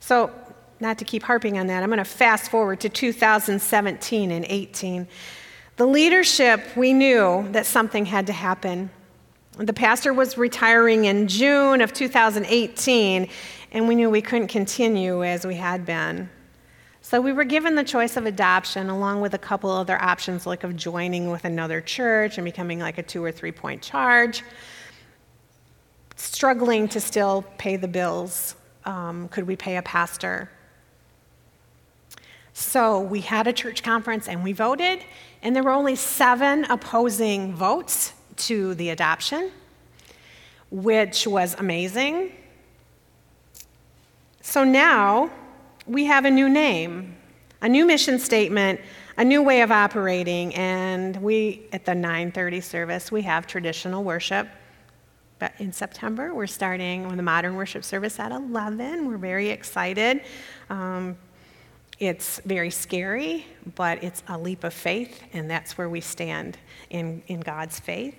So 0.00 0.32
not 0.80 0.98
to 0.98 1.04
keep 1.04 1.22
harping 1.22 1.58
on 1.58 1.66
that, 1.68 1.82
I'm 1.82 1.88
going 1.88 1.98
to 1.98 2.04
fast 2.04 2.50
forward 2.50 2.80
to 2.80 2.88
2017 2.88 4.30
and 4.30 4.44
18. 4.48 5.08
The 5.76 5.86
leadership, 5.86 6.60
we 6.76 6.92
knew 6.92 7.46
that 7.52 7.66
something 7.66 8.06
had 8.06 8.26
to 8.28 8.32
happen. 8.32 8.90
The 9.58 9.72
pastor 9.72 10.12
was 10.12 10.36
retiring 10.36 11.06
in 11.06 11.28
June 11.28 11.80
of 11.80 11.92
2018, 11.92 13.28
and 13.72 13.88
we 13.88 13.94
knew 13.94 14.10
we 14.10 14.20
couldn't 14.20 14.48
continue 14.48 15.24
as 15.24 15.46
we 15.46 15.54
had 15.54 15.86
been. 15.86 16.28
So 17.00 17.20
we 17.20 17.32
were 17.32 17.44
given 17.44 17.74
the 17.74 17.84
choice 17.84 18.16
of 18.16 18.26
adoption 18.26 18.90
along 18.90 19.20
with 19.20 19.32
a 19.34 19.38
couple 19.38 19.70
other 19.70 20.00
options, 20.02 20.44
like 20.44 20.64
of 20.64 20.76
joining 20.76 21.30
with 21.30 21.44
another 21.44 21.80
church 21.80 22.36
and 22.36 22.44
becoming 22.44 22.80
like 22.80 22.98
a 22.98 23.02
two 23.02 23.22
or 23.22 23.30
three 23.30 23.52
point 23.52 23.80
charge. 23.80 24.42
Struggling 26.16 26.88
to 26.88 27.00
still 27.00 27.44
pay 27.58 27.76
the 27.76 27.86
bills. 27.86 28.56
Um, 28.84 29.28
could 29.28 29.46
we 29.46 29.56
pay 29.56 29.76
a 29.76 29.82
pastor? 29.82 30.50
So 32.58 33.02
we 33.02 33.20
had 33.20 33.46
a 33.46 33.52
church 33.52 33.82
conference 33.82 34.28
and 34.28 34.42
we 34.42 34.54
voted, 34.54 35.00
and 35.42 35.54
there 35.54 35.62
were 35.62 35.72
only 35.72 35.94
seven 35.94 36.64
opposing 36.64 37.54
votes 37.54 38.14
to 38.36 38.74
the 38.76 38.88
adoption, 38.88 39.52
which 40.70 41.26
was 41.26 41.54
amazing. 41.58 42.32
So 44.40 44.64
now 44.64 45.30
we 45.86 46.06
have 46.06 46.24
a 46.24 46.30
new 46.30 46.48
name, 46.48 47.14
a 47.60 47.68
new 47.68 47.84
mission 47.84 48.18
statement, 48.18 48.80
a 49.18 49.24
new 49.24 49.42
way 49.42 49.60
of 49.60 49.70
operating, 49.70 50.54
and 50.54 51.14
we, 51.18 51.68
at 51.74 51.84
the 51.84 51.92
9:30 51.92 52.62
service, 52.62 53.12
we 53.12 53.20
have 53.20 53.46
traditional 53.46 54.02
worship. 54.02 54.48
But 55.38 55.52
in 55.58 55.74
September, 55.74 56.32
we're 56.32 56.46
starting 56.46 57.06
with 57.06 57.18
a 57.18 57.22
modern 57.22 57.54
worship 57.54 57.84
service 57.84 58.18
at 58.18 58.32
11. 58.32 59.06
We're 59.06 59.18
very 59.18 59.50
excited. 59.50 60.22
Um, 60.70 61.18
it's 61.98 62.40
very 62.40 62.70
scary, 62.70 63.46
but 63.74 64.02
it's 64.04 64.22
a 64.28 64.38
leap 64.38 64.64
of 64.64 64.74
faith, 64.74 65.22
and 65.32 65.50
that's 65.50 65.78
where 65.78 65.88
we 65.88 66.00
stand 66.00 66.58
in, 66.90 67.22
in 67.26 67.40
God's 67.40 67.80
faith. 67.80 68.14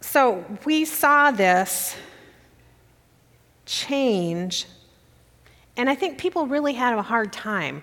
So 0.00 0.44
we 0.64 0.84
saw 0.84 1.30
this 1.30 1.96
change, 3.66 4.66
and 5.76 5.90
I 5.90 5.94
think 5.94 6.18
people 6.18 6.46
really 6.46 6.72
had 6.72 6.96
a 6.96 7.02
hard 7.02 7.32
time. 7.32 7.82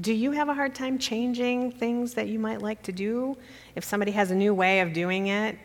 Do 0.00 0.12
you 0.12 0.30
have 0.30 0.48
a 0.48 0.54
hard 0.54 0.74
time 0.74 0.98
changing 0.98 1.72
things 1.72 2.14
that 2.14 2.28
you 2.28 2.38
might 2.38 2.62
like 2.62 2.82
to 2.84 2.92
do? 2.92 3.36
If 3.74 3.84
somebody 3.84 4.12
has 4.12 4.30
a 4.30 4.34
new 4.34 4.54
way 4.54 4.80
of 4.80 4.92
doing 4.92 5.26
it, 5.26 5.58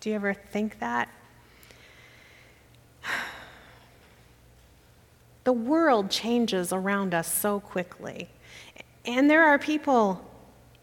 do 0.00 0.10
you 0.10 0.16
ever 0.16 0.34
think 0.34 0.78
that? 0.80 1.08
The 5.44 5.52
world 5.52 6.10
changes 6.10 6.72
around 6.72 7.14
us 7.14 7.30
so 7.32 7.60
quickly. 7.60 8.28
And 9.04 9.30
there 9.30 9.44
are 9.44 9.58
people 9.58 10.24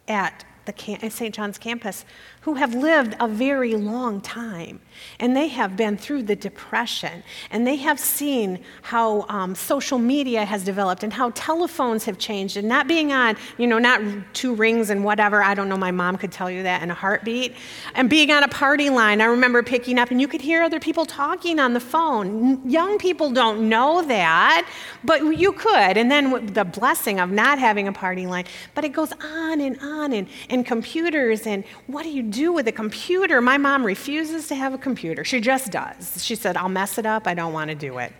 at 0.08 0.46
the 0.65 1.10
St. 1.10 1.34
John's 1.34 1.58
campus 1.58 2.06
who 2.41 2.55
have 2.55 2.74
lived 2.74 3.15
a 3.19 3.27
very 3.27 3.75
long 3.75 4.19
time. 4.19 4.79
And 5.19 5.36
they 5.36 5.48
have 5.48 5.77
been 5.77 5.95
through 5.95 6.24
the 6.24 6.36
Depression. 6.36 7.24
And 7.51 7.65
they 7.67 7.75
have 7.77 8.00
seen 8.00 8.60
how 8.81 9.25
um, 9.29 9.53
social 9.53 10.00
media 10.00 10.43
has 10.43 10.63
developed 10.63 11.03
and 11.03 11.13
how 11.13 11.31
telephones 11.31 12.03
have 12.05 12.17
changed. 12.17 12.57
And 12.57 12.67
not 12.67 12.88
being 12.88 13.13
on, 13.13 13.38
you 13.57 13.67
know, 13.67 13.77
not 13.77 14.01
two 14.33 14.55
rings 14.55 14.89
and 14.89 15.03
whatever. 15.03 15.43
I 15.43 15.53
don't 15.53 15.69
know, 15.69 15.77
my 15.77 15.91
mom 15.91 16.17
could 16.17 16.31
tell 16.31 16.50
you 16.50 16.63
that 16.63 16.81
in 16.81 16.89
a 16.89 16.95
heartbeat. 16.95 17.53
And 17.93 18.10
being 18.10 18.31
on 18.31 18.43
a 18.43 18.48
party 18.48 18.89
line, 18.89 19.21
I 19.21 19.25
remember 19.25 19.62
picking 19.62 20.00
up 20.00 20.10
and 20.10 20.19
you 20.19 20.27
could 20.27 20.41
hear 20.41 20.63
other 20.63 20.79
people 20.79 21.05
talking 21.05 21.60
on 21.60 21.74
the 21.74 21.79
phone. 21.79 22.67
Young 22.67 22.98
people 22.98 23.31
don't 23.31 23.69
know 23.69 24.01
that, 24.03 24.67
but 25.03 25.21
you 25.38 25.53
could. 25.53 25.95
And 25.95 26.10
then 26.10 26.48
the 26.48 26.65
blessing 26.65 27.19
of 27.19 27.29
not 27.29 27.60
having 27.60 27.88
a 27.88 27.93
party 27.93 28.25
line. 28.25 28.45
But 28.74 28.83
it 28.83 28.89
goes 28.93 29.13
on 29.21 29.62
and 29.62 29.79
on 29.79 30.12
and, 30.12 30.27
and 30.50 30.65
computers 30.65 31.45
and 31.45 31.63
what 31.86 32.03
do 32.03 32.10
you 32.10 32.31
do 32.32 32.52
with 32.54 32.68
a 32.68 32.72
computer? 32.72 33.42
My 33.42 33.58
mom 33.58 33.86
refuses 33.86 34.48
to 34.48 34.56
have 34.56 34.74
a 34.74 34.78
computer. 34.78 35.24
She 35.24 35.40
just 35.40 35.72
does. 35.72 36.24
She 36.24 36.36
said, 36.36 36.58
I'll 36.58 36.70
mess 36.70 36.98
it 36.98 37.06
up. 37.06 37.28
I 37.28 37.34
don't 37.34 37.54
want 37.54 37.70
to 37.70 37.76
do 37.76 38.00
it. 38.00 38.14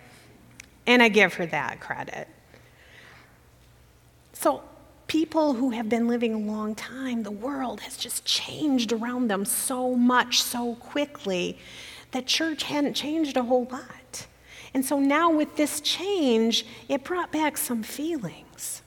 And 0.86 1.02
I 1.02 1.10
give 1.10 1.34
her 1.36 1.46
that 1.48 1.80
credit. 1.80 2.28
So, 4.34 4.64
people 5.08 5.54
who 5.54 5.72
have 5.72 5.90
been 5.90 6.08
living 6.08 6.34
a 6.34 6.38
long 6.38 6.74
time, 6.74 7.24
the 7.24 7.32
world 7.32 7.82
has 7.82 7.98
just 7.98 8.26
changed 8.26 8.92
around 8.92 9.28
them 9.28 9.46
so 9.46 9.96
much, 9.96 10.42
so 10.42 10.76
quickly, 10.76 11.58
that 12.12 12.26
church 12.26 12.64
hadn't 12.64 12.94
changed 12.94 13.38
a 13.38 13.44
whole 13.44 13.68
lot. 13.72 14.28
And 14.74 14.86
so 14.86 15.00
now, 15.00 15.32
with 15.32 15.56
this 15.58 15.82
change, 15.82 16.66
it 16.88 17.04
brought 17.04 17.32
back 17.32 17.58
some 17.58 17.84
feelings. 17.84 18.82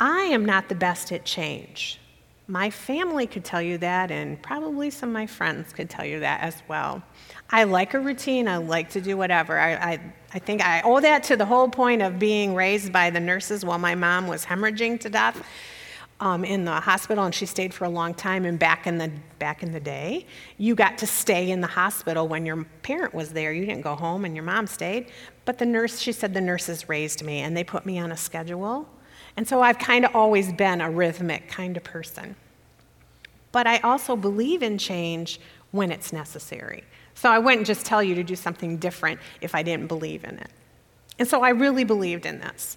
I 0.00 0.22
am 0.22 0.44
not 0.44 0.68
the 0.68 0.74
best 0.74 1.12
at 1.12 1.24
change. 1.24 2.00
My 2.46 2.68
family 2.68 3.26
could 3.26 3.44
tell 3.44 3.62
you 3.62 3.78
that, 3.78 4.10
and 4.10 4.40
probably 4.42 4.90
some 4.90 5.08
of 5.08 5.14
my 5.14 5.26
friends 5.26 5.72
could 5.72 5.88
tell 5.88 6.04
you 6.04 6.20
that 6.20 6.42
as 6.42 6.62
well. 6.68 7.02
I 7.48 7.64
like 7.64 7.94
a 7.94 8.00
routine, 8.00 8.48
I 8.48 8.58
like 8.58 8.90
to 8.90 9.00
do 9.00 9.16
whatever. 9.16 9.58
I, 9.58 9.72
I, 9.74 10.12
I 10.34 10.38
think 10.40 10.60
I 10.60 10.82
owe 10.82 11.00
that 11.00 11.22
to 11.24 11.36
the 11.36 11.46
whole 11.46 11.68
point 11.68 12.02
of 12.02 12.18
being 12.18 12.54
raised 12.54 12.92
by 12.92 13.08
the 13.08 13.20
nurses 13.20 13.64
while 13.64 13.78
my 13.78 13.94
mom 13.94 14.26
was 14.26 14.44
hemorrhaging 14.44 15.00
to 15.00 15.08
death. 15.08 15.42
Um, 16.20 16.44
in 16.44 16.64
the 16.64 16.72
hospital, 16.72 17.24
and 17.24 17.34
she 17.34 17.44
stayed 17.44 17.74
for 17.74 17.86
a 17.86 17.88
long 17.88 18.14
time. 18.14 18.44
And 18.44 18.56
back 18.56 18.86
in 18.86 18.98
the 18.98 19.10
back 19.40 19.64
in 19.64 19.72
the 19.72 19.80
day, 19.80 20.26
you 20.58 20.76
got 20.76 20.96
to 20.98 21.08
stay 21.08 21.50
in 21.50 21.60
the 21.60 21.66
hospital 21.66 22.28
when 22.28 22.46
your 22.46 22.62
parent 22.82 23.12
was 23.12 23.30
there. 23.30 23.52
You 23.52 23.66
didn't 23.66 23.82
go 23.82 23.96
home, 23.96 24.24
and 24.24 24.34
your 24.34 24.44
mom 24.44 24.68
stayed. 24.68 25.08
But 25.44 25.58
the 25.58 25.66
nurse, 25.66 25.98
she 25.98 26.12
said, 26.12 26.32
the 26.32 26.40
nurses 26.40 26.88
raised 26.88 27.24
me, 27.24 27.40
and 27.40 27.56
they 27.56 27.64
put 27.64 27.84
me 27.84 27.98
on 27.98 28.12
a 28.12 28.16
schedule. 28.16 28.88
And 29.36 29.48
so 29.48 29.60
I've 29.60 29.78
kind 29.78 30.04
of 30.04 30.14
always 30.14 30.52
been 30.52 30.80
a 30.80 30.90
rhythmic 30.90 31.48
kind 31.48 31.76
of 31.76 31.84
person. 31.84 32.36
But 33.52 33.66
I 33.66 33.78
also 33.78 34.16
believe 34.16 34.62
in 34.62 34.78
change 34.78 35.40
when 35.70 35.90
it's 35.90 36.12
necessary. 36.12 36.84
So 37.14 37.30
I 37.30 37.38
wouldn't 37.38 37.66
just 37.66 37.86
tell 37.86 38.02
you 38.02 38.14
to 38.16 38.22
do 38.22 38.36
something 38.36 38.76
different 38.76 39.20
if 39.40 39.54
I 39.54 39.62
didn't 39.62 39.86
believe 39.86 40.24
in 40.24 40.38
it. 40.38 40.50
And 41.18 41.28
so 41.28 41.42
I 41.42 41.50
really 41.50 41.84
believed 41.84 42.26
in 42.26 42.40
this. 42.40 42.76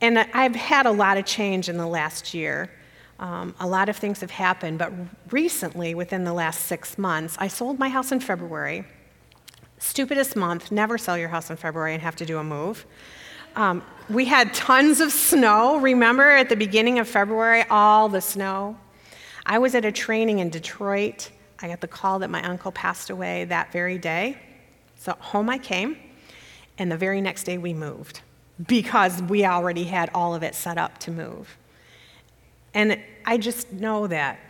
And 0.00 0.18
I've 0.18 0.54
had 0.54 0.86
a 0.86 0.90
lot 0.90 1.16
of 1.18 1.24
change 1.24 1.68
in 1.68 1.76
the 1.76 1.86
last 1.86 2.34
year. 2.34 2.70
Um, 3.18 3.54
a 3.60 3.66
lot 3.66 3.88
of 3.88 3.96
things 3.96 4.20
have 4.20 4.30
happened, 4.30 4.78
but 4.78 4.92
recently, 5.30 5.94
within 5.94 6.24
the 6.24 6.32
last 6.32 6.62
six 6.62 6.98
months, 6.98 7.36
I 7.38 7.48
sold 7.48 7.78
my 7.78 7.88
house 7.88 8.10
in 8.10 8.20
February. 8.20 8.84
Stupidest 9.78 10.34
month, 10.34 10.72
never 10.72 10.98
sell 10.98 11.16
your 11.16 11.28
house 11.28 11.50
in 11.50 11.56
February 11.56 11.94
and 11.94 12.02
have 12.02 12.16
to 12.16 12.26
do 12.26 12.38
a 12.38 12.44
move. 12.44 12.86
Um, 13.56 13.82
we 14.10 14.24
had 14.24 14.52
tons 14.52 15.00
of 15.00 15.12
snow. 15.12 15.78
Remember 15.78 16.28
at 16.28 16.48
the 16.48 16.56
beginning 16.56 16.98
of 16.98 17.08
February, 17.08 17.64
all 17.70 18.08
the 18.08 18.20
snow? 18.20 18.76
I 19.46 19.58
was 19.58 19.74
at 19.76 19.84
a 19.84 19.92
training 19.92 20.40
in 20.40 20.50
Detroit. 20.50 21.30
I 21.60 21.68
got 21.68 21.80
the 21.80 21.88
call 21.88 22.18
that 22.18 22.30
my 22.30 22.42
uncle 22.42 22.72
passed 22.72 23.10
away 23.10 23.44
that 23.44 23.70
very 23.70 23.96
day. 23.96 24.38
So 24.96 25.12
home 25.20 25.48
I 25.48 25.58
came, 25.58 25.96
and 26.78 26.90
the 26.90 26.96
very 26.96 27.20
next 27.20 27.44
day 27.44 27.56
we 27.56 27.72
moved 27.74 28.22
because 28.66 29.22
we 29.22 29.44
already 29.44 29.84
had 29.84 30.10
all 30.14 30.34
of 30.34 30.42
it 30.42 30.54
set 30.54 30.76
up 30.76 30.98
to 30.98 31.10
move. 31.10 31.56
And 32.72 33.00
I 33.24 33.38
just 33.38 33.72
know 33.72 34.08
that 34.08 34.40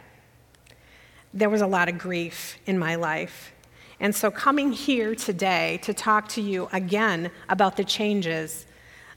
there 1.35 1.51
was 1.51 1.61
a 1.61 1.67
lot 1.67 1.89
of 1.89 1.99
grief 1.99 2.59
in 2.65 2.79
my 2.79 2.95
life. 2.95 3.53
And 4.01 4.15
so, 4.15 4.31
coming 4.31 4.73
here 4.73 5.15
today 5.15 5.79
to 5.83 5.93
talk 5.93 6.29
to 6.31 6.41
you 6.41 6.69
again 6.73 7.31
about 7.49 7.77
the 7.77 7.85
changes 7.85 8.67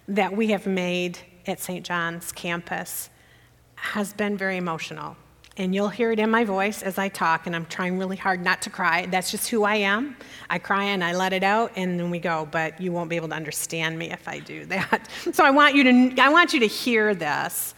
that 0.08 0.36
we 0.36 0.48
have 0.52 0.66
made 0.66 1.20
at 1.46 1.60
St. 1.60 1.86
John's 1.86 2.32
campus 2.32 3.10
has 3.76 4.14
been 4.14 4.38
very 4.38 4.58
emotional. 4.58 5.16
And 5.60 5.74
you'll 5.74 5.90
hear 5.90 6.12
it 6.12 6.20
in 6.20 6.30
my 6.30 6.44
voice 6.44 6.84
as 6.84 7.00
I 7.00 7.10
talk, 7.10 7.48
and 7.48 7.56
I'm 7.56 7.66
trying 7.66 7.98
really 7.98 8.16
hard 8.16 8.44
not 8.44 8.62
to 8.64 8.70
cry. 8.70 9.08
That's 9.08 9.32
just 9.32 9.50
who 9.50 9.64
I 9.64 9.76
am. 9.76 10.16
I 10.52 10.60
cry 10.60 10.84
and 10.84 11.04
I 11.04 11.16
let 11.16 11.34
it 11.34 11.44
out, 11.44 11.72
and 11.76 12.00
then 12.00 12.12
we 12.12 12.20
go, 12.20 12.48
but 12.52 12.80
you 12.80 12.92
won't 12.92 13.10
be 13.10 13.16
able 13.16 13.30
to 13.30 13.36
understand 13.36 13.98
me 13.98 14.12
if 14.12 14.28
I 14.28 14.38
do 14.40 14.66
that. 14.68 15.10
So 15.34 15.44
I 15.44 15.50
want 15.50 15.74
you 15.74 15.84
to, 15.84 16.22
I 16.22 16.30
want 16.30 16.54
you 16.54 16.60
to 16.60 16.68
hear 16.68 17.16
this. 17.16 17.74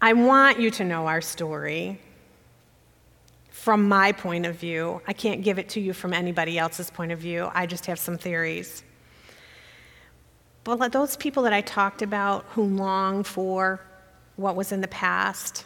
I 0.00 0.14
want 0.14 0.58
you 0.58 0.70
to 0.72 0.84
know 0.84 1.06
our 1.06 1.20
story 1.20 2.00
from 3.50 3.86
my 3.86 4.10
point 4.10 4.46
of 4.46 4.56
view. 4.56 5.00
I 5.06 5.12
can't 5.12 5.42
give 5.42 5.58
it 5.58 5.68
to 5.70 5.80
you 5.80 5.92
from 5.92 6.12
anybody 6.12 6.58
else's 6.58 6.90
point 6.90 7.12
of 7.12 7.18
view. 7.18 7.50
I 7.54 7.66
just 7.66 7.86
have 7.86 7.98
some 7.98 8.16
theories. 8.16 8.82
But 10.64 10.92
those 10.92 11.16
people 11.16 11.42
that 11.44 11.52
I 11.52 11.60
talked 11.60 12.02
about 12.02 12.44
who 12.50 12.62
long 12.62 13.24
for 13.24 13.80
what 14.36 14.54
was 14.54 14.72
in 14.72 14.80
the 14.80 14.88
past, 14.88 15.64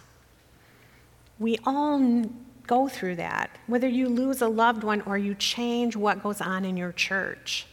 we 1.39 1.59
all 1.67 2.25
go 2.67 2.89
through 2.89 3.17
that. 3.17 3.51
Whether 3.67 3.89
you 3.89 4.09
lose 4.09 4.43
a 4.43 4.49
loved 4.49 4.83
one 4.85 5.03
or 5.03 5.19
you 5.19 5.35
change 5.35 5.97
what 5.97 6.23
goes 6.23 6.41
on 6.41 6.65
in 6.65 6.77
your 6.77 6.93
church. 6.93 7.67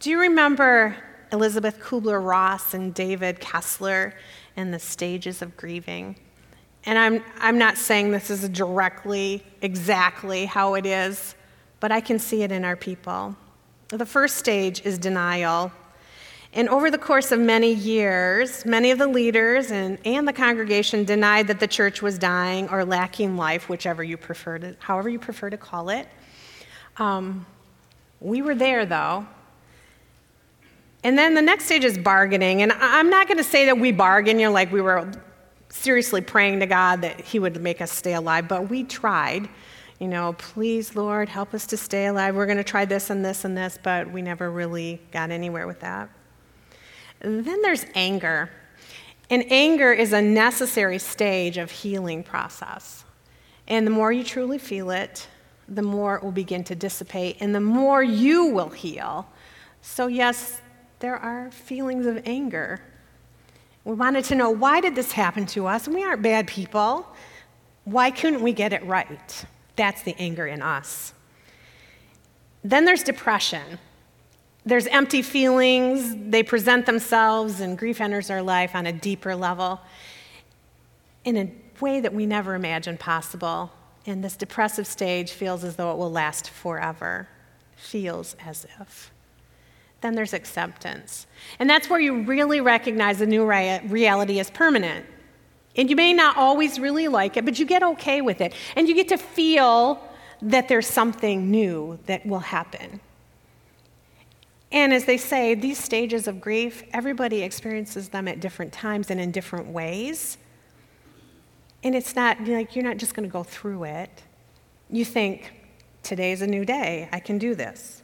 Do 0.00 0.10
you 0.10 0.20
remember 0.20 0.96
Elizabeth 1.32 1.80
Kubler 1.80 2.24
Ross 2.24 2.72
and 2.72 2.94
David 2.94 3.40
Kessler 3.40 4.14
and 4.56 4.72
the 4.72 4.78
stages 4.78 5.42
of 5.42 5.56
grieving? 5.56 6.16
And 6.84 6.98
I'm, 6.98 7.22
I'm 7.38 7.58
not 7.58 7.76
saying 7.76 8.12
this 8.12 8.30
is 8.30 8.48
directly, 8.48 9.42
exactly 9.60 10.46
how 10.46 10.74
it 10.74 10.86
is, 10.86 11.34
but 11.80 11.92
I 11.92 12.00
can 12.00 12.18
see 12.18 12.42
it 12.42 12.52
in 12.52 12.64
our 12.64 12.76
people. 12.76 13.36
The 13.88 14.06
first 14.06 14.36
stage 14.36 14.86
is 14.86 14.98
denial. 14.98 15.72
And 16.54 16.68
over 16.68 16.90
the 16.90 16.98
course 16.98 17.30
of 17.30 17.38
many 17.38 17.72
years, 17.72 18.64
many 18.64 18.90
of 18.90 18.98
the 18.98 19.06
leaders 19.06 19.70
and, 19.70 19.98
and 20.06 20.26
the 20.26 20.32
congregation 20.32 21.04
denied 21.04 21.46
that 21.48 21.60
the 21.60 21.66
church 21.66 22.00
was 22.00 22.18
dying 22.18 22.68
or 22.70 22.84
lacking 22.84 23.36
life, 23.36 23.68
whichever 23.68 24.02
you 24.02 24.16
prefer 24.16 24.58
to, 24.58 24.76
however 24.78 25.08
you 25.08 25.18
prefer 25.18 25.50
to 25.50 25.58
call 25.58 25.90
it. 25.90 26.08
Um, 26.96 27.46
we 28.20 28.42
were 28.42 28.54
there, 28.54 28.86
though. 28.86 29.26
And 31.04 31.16
then 31.16 31.34
the 31.34 31.42
next 31.42 31.66
stage 31.66 31.84
is 31.84 31.96
bargaining. 31.96 32.62
And 32.62 32.72
I'm 32.72 33.10
not 33.10 33.28
going 33.28 33.38
to 33.38 33.44
say 33.44 33.66
that 33.66 33.78
we 33.78 33.92
bargain, 33.92 34.38
you 34.38 34.46
know, 34.46 34.52
like 34.52 34.72
we 34.72 34.80
were 34.80 35.10
seriously 35.68 36.22
praying 36.22 36.60
to 36.60 36.66
God 36.66 37.02
that 37.02 37.20
He 37.20 37.38
would 37.38 37.60
make 37.60 37.80
us 37.80 37.92
stay 37.92 38.14
alive, 38.14 38.48
but 38.48 38.68
we 38.68 38.84
tried. 38.84 39.48
You 40.00 40.08
know, 40.08 40.32
please, 40.34 40.96
Lord, 40.96 41.28
help 41.28 41.54
us 41.54 41.66
to 41.66 41.76
stay 41.76 42.06
alive. 42.06 42.34
We're 42.34 42.46
going 42.46 42.58
to 42.58 42.64
try 42.64 42.84
this 42.84 43.10
and 43.10 43.24
this 43.24 43.44
and 43.44 43.56
this, 43.56 43.78
but 43.82 44.10
we 44.10 44.22
never 44.22 44.50
really 44.50 45.00
got 45.12 45.30
anywhere 45.30 45.66
with 45.66 45.80
that. 45.80 46.08
And 47.20 47.44
then 47.44 47.62
there's 47.62 47.84
anger. 47.94 48.50
And 49.30 49.44
anger 49.50 49.92
is 49.92 50.12
a 50.12 50.22
necessary 50.22 50.98
stage 50.98 51.58
of 51.58 51.70
healing 51.70 52.22
process. 52.22 53.04
And 53.66 53.86
the 53.86 53.90
more 53.90 54.10
you 54.12 54.24
truly 54.24 54.58
feel 54.58 54.90
it, 54.90 55.28
the 55.68 55.82
more 55.82 56.16
it 56.16 56.22
will 56.22 56.32
begin 56.32 56.64
to 56.64 56.74
dissipate 56.74 57.36
and 57.40 57.54
the 57.54 57.60
more 57.60 58.02
you 58.02 58.46
will 58.46 58.70
heal. 58.70 59.28
So, 59.82 60.06
yes, 60.06 60.62
there 61.00 61.16
are 61.16 61.50
feelings 61.50 62.06
of 62.06 62.22
anger 62.24 62.80
we 63.88 63.94
wanted 63.94 64.24
to 64.24 64.34
know 64.34 64.50
why 64.50 64.82
did 64.82 64.94
this 64.94 65.12
happen 65.12 65.46
to 65.46 65.66
us? 65.66 65.88
We 65.88 66.04
aren't 66.04 66.20
bad 66.20 66.46
people. 66.46 67.06
Why 67.84 68.10
couldn't 68.10 68.42
we 68.42 68.52
get 68.52 68.74
it 68.74 68.84
right? 68.84 69.46
That's 69.76 70.02
the 70.02 70.14
anger 70.18 70.46
in 70.46 70.60
us. 70.60 71.14
Then 72.62 72.84
there's 72.84 73.02
depression. 73.02 73.78
There's 74.66 74.86
empty 74.86 75.22
feelings, 75.22 76.14
they 76.30 76.42
present 76.42 76.86
themselves, 76.86 77.60
and 77.60 77.78
grief 77.78 78.00
enters 78.00 78.30
our 78.30 78.42
life 78.42 78.74
on 78.74 78.86
a 78.86 78.92
deeper 78.92 79.34
level 79.34 79.80
in 81.24 81.36
a 81.36 81.50
way 81.80 82.00
that 82.00 82.12
we 82.12 82.26
never 82.26 82.54
imagined 82.54 83.00
possible. 83.00 83.72
And 84.06 84.22
this 84.22 84.36
depressive 84.36 84.86
stage 84.86 85.32
feels 85.32 85.64
as 85.64 85.76
though 85.76 85.92
it 85.92 85.98
will 85.98 86.10
last 86.10 86.50
forever. 86.50 87.28
Feels 87.76 88.36
as 88.44 88.66
if 88.80 89.10
then 90.00 90.14
there's 90.14 90.32
acceptance. 90.32 91.26
And 91.58 91.68
that's 91.68 91.90
where 91.90 92.00
you 92.00 92.22
really 92.22 92.60
recognize 92.60 93.18
the 93.18 93.26
new 93.26 93.44
reality 93.44 94.38
is 94.38 94.50
permanent. 94.50 95.04
And 95.76 95.90
you 95.90 95.96
may 95.96 96.12
not 96.12 96.36
always 96.36 96.78
really 96.78 97.08
like 97.08 97.36
it, 97.36 97.44
but 97.44 97.58
you 97.58 97.66
get 97.66 97.82
okay 97.82 98.20
with 98.20 98.40
it. 98.40 98.54
And 98.76 98.88
you 98.88 98.94
get 98.94 99.08
to 99.08 99.16
feel 99.16 100.02
that 100.42 100.68
there's 100.68 100.86
something 100.86 101.50
new 101.50 101.98
that 102.06 102.24
will 102.24 102.38
happen. 102.38 103.00
And 104.70 104.92
as 104.92 105.06
they 105.06 105.16
say, 105.16 105.54
these 105.54 105.82
stages 105.82 106.28
of 106.28 106.40
grief, 106.40 106.82
everybody 106.92 107.42
experiences 107.42 108.10
them 108.10 108.28
at 108.28 108.40
different 108.40 108.72
times 108.72 109.10
and 109.10 109.20
in 109.20 109.30
different 109.30 109.68
ways. 109.68 110.36
And 111.82 111.94
it's 111.94 112.14
not 112.14 112.46
like 112.46 112.76
you're 112.76 112.84
not 112.84 112.98
just 112.98 113.14
going 113.14 113.28
to 113.28 113.32
go 113.32 113.42
through 113.42 113.84
it. 113.84 114.22
You 114.90 115.04
think, 115.04 115.52
today's 116.02 116.42
a 116.42 116.46
new 116.46 116.64
day, 116.64 117.08
I 117.12 117.20
can 117.20 117.38
do 117.38 117.54
this. 117.54 118.02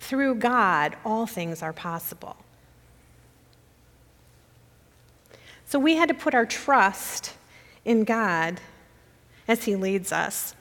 Through 0.00 0.36
God, 0.36 0.96
all 1.04 1.26
things 1.26 1.62
are 1.62 1.72
possible. 1.72 2.36
So 5.64 5.78
we 5.78 5.96
had 5.96 6.08
to 6.08 6.14
put 6.14 6.34
our 6.34 6.46
trust 6.46 7.34
in 7.84 8.04
God 8.04 8.60
as 9.46 9.64
He 9.64 9.76
leads 9.76 10.12
us. 10.12 10.54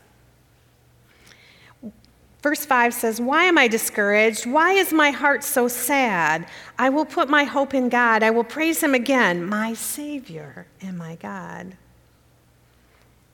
Verse 2.48 2.66
5 2.66 2.94
says, 2.94 3.20
Why 3.20 3.44
am 3.44 3.58
I 3.58 3.68
discouraged? 3.68 4.46
Why 4.46 4.72
is 4.72 4.94
my 4.94 5.12
heart 5.12 5.44
so 5.44 5.68
sad? 5.68 6.48
I 6.80 6.88
will 6.88 7.04
put 7.04 7.28
my 7.28 7.44
hope 7.44 7.74
in 7.74 7.90
God. 7.90 8.24
I 8.24 8.30
will 8.30 8.46
praise 8.46 8.82
Him 8.82 8.96
again, 8.96 9.44
my 9.44 9.74
Savior 9.74 10.66
and 10.80 10.98
my 10.98 11.16
God. 11.16 11.76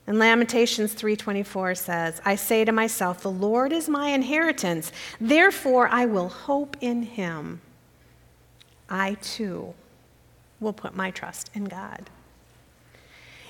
And 0.07 0.17
Lamentations 0.17 0.95
3:24 0.95 1.75
says, 1.75 2.21
"I 2.25 2.33
say 2.33 2.65
to 2.65 2.71
myself, 2.71 3.21
the 3.21 3.29
Lord 3.29 3.71
is 3.71 3.87
my 3.87 4.07
inheritance; 4.07 4.91
therefore 5.21 5.87
I 5.89 6.07
will 6.07 6.29
hope 6.29 6.75
in 6.81 7.03
him. 7.03 7.61
I 8.89 9.17
too 9.21 9.75
will 10.59 10.73
put 10.73 10.95
my 10.95 11.11
trust 11.11 11.51
in 11.53 11.65
God." 11.65 12.09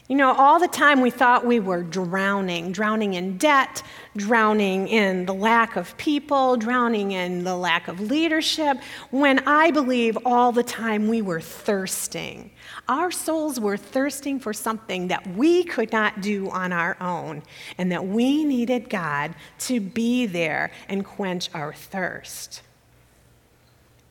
You 0.09 0.17
know, 0.17 0.33
all 0.33 0.59
the 0.59 0.67
time 0.67 0.99
we 0.99 1.11
thought 1.11 1.45
we 1.45 1.61
were 1.61 1.81
drowning, 1.81 2.73
drowning 2.73 3.13
in 3.13 3.37
debt, 3.37 3.81
drowning 4.17 4.89
in 4.89 5.25
the 5.25 5.33
lack 5.33 5.77
of 5.77 5.95
people, 5.95 6.57
drowning 6.57 7.13
in 7.13 7.45
the 7.45 7.55
lack 7.55 7.87
of 7.87 8.01
leadership, 8.01 8.79
when 9.11 9.39
I 9.47 9.71
believe 9.71 10.17
all 10.25 10.51
the 10.51 10.61
time 10.61 11.07
we 11.07 11.21
were 11.21 11.39
thirsting. 11.39 12.51
Our 12.89 13.11
souls 13.11 13.61
were 13.61 13.77
thirsting 13.77 14.41
for 14.41 14.51
something 14.51 15.07
that 15.07 15.25
we 15.25 15.63
could 15.63 15.93
not 15.93 16.19
do 16.19 16.49
on 16.49 16.73
our 16.73 16.97
own, 16.99 17.41
and 17.77 17.89
that 17.93 18.05
we 18.05 18.43
needed 18.43 18.89
God 18.89 19.33
to 19.59 19.79
be 19.79 20.25
there 20.25 20.71
and 20.89 21.05
quench 21.05 21.49
our 21.53 21.73
thirst. 21.73 22.61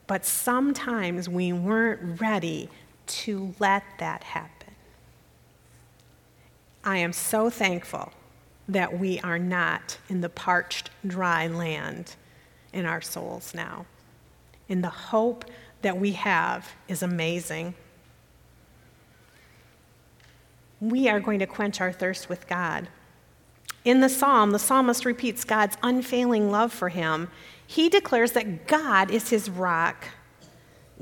But 0.06 0.24
sometimes 0.24 1.28
we 1.28 1.52
weren't 1.52 2.18
ready 2.18 2.70
to 3.06 3.54
let 3.60 3.84
that 3.98 4.24
happen. 4.24 4.61
I 6.84 6.98
am 6.98 7.12
so 7.12 7.48
thankful 7.50 8.12
that 8.68 8.98
we 8.98 9.20
are 9.20 9.38
not 9.38 9.98
in 10.08 10.20
the 10.20 10.28
parched, 10.28 10.90
dry 11.06 11.46
land 11.46 12.16
in 12.72 12.86
our 12.86 13.00
souls 13.00 13.54
now. 13.54 13.86
And 14.68 14.82
the 14.82 14.88
hope 14.88 15.44
that 15.82 15.98
we 15.98 16.12
have 16.12 16.72
is 16.88 17.02
amazing. 17.02 17.74
We 20.80 21.08
are 21.08 21.20
going 21.20 21.38
to 21.38 21.46
quench 21.46 21.80
our 21.80 21.92
thirst 21.92 22.28
with 22.28 22.48
God. 22.48 22.88
In 23.84 24.00
the 24.00 24.08
psalm, 24.08 24.50
the 24.50 24.58
psalmist 24.58 25.04
repeats 25.04 25.44
God's 25.44 25.76
unfailing 25.82 26.50
love 26.50 26.72
for 26.72 26.88
him. 26.88 27.28
He 27.66 27.88
declares 27.88 28.32
that 28.32 28.66
God 28.66 29.10
is 29.10 29.30
his 29.30 29.50
rock 29.50 30.06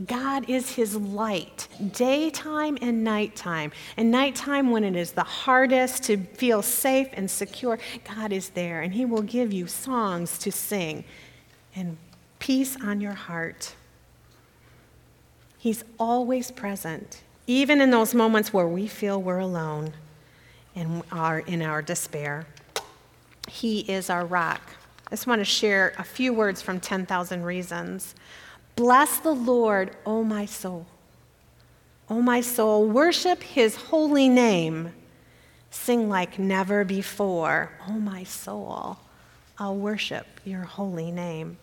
God 0.06 0.48
is 0.48 0.70
his 0.70 0.96
light, 0.96 1.68
daytime 1.92 2.78
and 2.80 3.04
nighttime. 3.04 3.72
And 3.96 4.10
nighttime, 4.10 4.70
when 4.70 4.84
it 4.84 4.96
is 4.96 5.12
the 5.12 5.24
hardest 5.24 6.04
to 6.04 6.16
feel 6.16 6.62
safe 6.62 7.08
and 7.12 7.30
secure, 7.30 7.78
God 8.16 8.32
is 8.32 8.50
there, 8.50 8.80
and 8.80 8.94
he 8.94 9.04
will 9.04 9.22
give 9.22 9.52
you 9.52 9.66
songs 9.66 10.38
to 10.38 10.52
sing 10.52 11.04
and 11.74 11.96
peace 12.38 12.76
on 12.82 13.00
your 13.00 13.12
heart. 13.12 13.74
He's 15.58 15.84
always 15.98 16.50
present, 16.50 17.22
even 17.46 17.82
in 17.82 17.90
those 17.90 18.14
moments 18.14 18.52
where 18.52 18.68
we 18.68 18.86
feel 18.86 19.20
we're 19.20 19.38
alone 19.40 19.92
and 20.74 21.02
are 21.12 21.40
in 21.40 21.60
our 21.60 21.82
despair. 21.82 22.46
He 23.48 23.80
is 23.80 24.08
our 24.08 24.24
rock. 24.24 24.62
I 25.08 25.10
just 25.10 25.26
want 25.26 25.40
to 25.40 25.44
share 25.44 25.92
a 25.98 26.04
few 26.04 26.32
words 26.32 26.62
from 26.62 26.80
10,000 26.80 27.42
Reasons. 27.42 28.14
Bless 28.76 29.18
the 29.18 29.34
Lord, 29.34 29.96
O 30.06 30.24
my 30.24 30.46
soul. 30.46 30.86
O 32.08 32.20
my 32.20 32.40
soul, 32.40 32.86
worship 32.86 33.42
his 33.42 33.76
holy 33.76 34.28
name. 34.28 34.92
Sing 35.70 36.08
like 36.08 36.38
never 36.38 36.84
before. 36.84 37.70
O 37.88 37.92
my 37.92 38.24
soul, 38.24 38.98
I'll 39.58 39.76
worship 39.76 40.26
your 40.44 40.62
holy 40.62 41.12
name. 41.12 41.58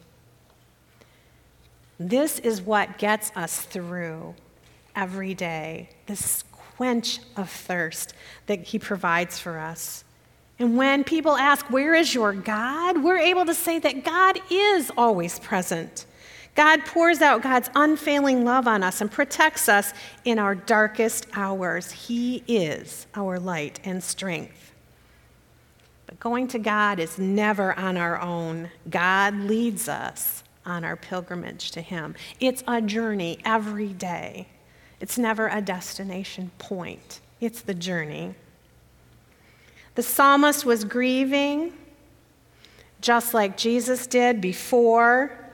This 2.00 2.40
is 2.40 2.62
what 2.62 2.98
gets 2.98 3.32
us 3.36 3.62
through 3.62 4.36
every 4.96 5.34
day, 5.34 5.90
this 6.06 6.44
quench 6.52 7.20
of 7.36 7.50
thirst 7.50 8.14
that 8.46 8.64
he 8.64 8.80
provides 8.80 9.40
for 9.40 9.58
us. 9.58 10.04
And 10.60 10.78
when 10.78 11.04
people 11.04 11.36
ask, 11.36 11.70
Where 11.70 11.94
is 11.94 12.14
your 12.14 12.34
God? 12.34 13.04
we're 13.04 13.18
able 13.18 13.46
to 13.46 13.54
say 13.54 13.80
that 13.80 14.04
God 14.04 14.40
is 14.50 14.92
always 14.98 15.40
present. 15.40 16.06
God 16.58 16.86
pours 16.86 17.22
out 17.22 17.44
God's 17.44 17.70
unfailing 17.76 18.44
love 18.44 18.68
on 18.68 18.82
us 18.82 19.00
and 19.00 19.12
protects 19.12 19.70
us 19.70 19.94
in 20.26 20.40
our 20.40 20.56
darkest 20.56 21.28
hours. 21.36 21.92
He 21.92 22.44
is 22.48 23.06
our 23.14 23.40
light 23.40 23.80
and 23.84 24.04
strength. 24.04 24.74
But 26.08 26.20
going 26.20 26.48
to 26.48 26.58
God 26.58 27.00
is 27.00 27.20
never 27.20 27.78
on 27.78 27.96
our 27.96 28.20
own. 28.20 28.72
God 28.90 29.36
leads 29.36 29.88
us 29.88 30.44
on 30.66 30.84
our 30.84 30.96
pilgrimage 30.96 31.70
to 31.72 31.82
Him. 31.82 32.16
It's 32.40 32.64
a 32.68 32.82
journey 32.82 33.38
every 33.46 33.94
day, 33.94 34.48
it's 35.00 35.18
never 35.20 35.48
a 35.50 35.62
destination 35.62 36.50
point, 36.58 37.22
it's 37.40 37.62
the 37.62 37.76
journey. 37.76 38.34
The 39.94 40.02
psalmist 40.02 40.66
was 40.66 40.86
grieving 40.86 41.74
just 43.00 43.36
like 43.36 43.58
Jesus 43.58 44.08
did 44.08 44.42
before 44.42 45.47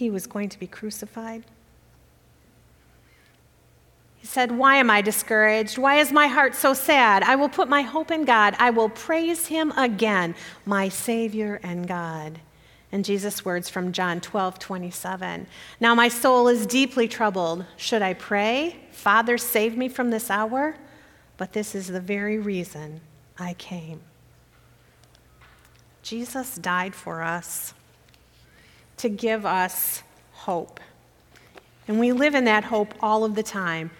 he 0.00 0.10
was 0.10 0.26
going 0.26 0.48
to 0.48 0.58
be 0.58 0.66
crucified. 0.66 1.44
He 4.16 4.26
said, 4.26 4.50
Why 4.50 4.76
am 4.76 4.90
I 4.90 5.00
discouraged? 5.00 5.78
Why 5.78 6.00
is 6.00 6.12
my 6.12 6.26
heart 6.26 6.54
so 6.54 6.74
sad? 6.74 7.22
I 7.22 7.36
will 7.36 7.48
put 7.48 7.68
my 7.68 7.82
hope 7.82 8.10
in 8.10 8.24
God. 8.24 8.56
I 8.58 8.70
will 8.70 8.88
praise 8.88 9.46
him 9.46 9.70
again, 9.72 10.34
my 10.66 10.88
Savior 10.88 11.60
and 11.62 11.86
God. 11.86 12.40
And 12.92 13.04
Jesus' 13.04 13.44
words 13.44 13.68
from 13.68 13.92
John 13.92 14.20
12, 14.20 14.58
27. 14.58 15.46
Now 15.78 15.94
my 15.94 16.08
soul 16.08 16.48
is 16.48 16.66
deeply 16.66 17.06
troubled. 17.06 17.64
Should 17.76 18.02
I 18.02 18.14
pray? 18.14 18.76
Father, 18.90 19.38
save 19.38 19.76
me 19.76 19.88
from 19.88 20.10
this 20.10 20.28
hour? 20.28 20.74
but 21.40 21.54
this 21.54 21.74
is 21.74 21.86
the 21.86 22.00
very 22.00 22.38
reason 22.38 23.00
I 23.38 23.54
came. 23.54 24.02
Jesus 26.02 26.56
died 26.56 26.94
for 26.94 27.22
us 27.22 27.72
to 29.00 29.08
give 29.08 29.46
us 29.46 30.02
hope. 30.32 30.80
And 31.88 31.98
we 31.98 32.12
live 32.12 32.34
in 32.34 32.44
that 32.44 32.64
hope 32.64 32.94
all 33.00 33.24
of 33.24 33.34
the 33.34 33.42
time. 33.42 33.90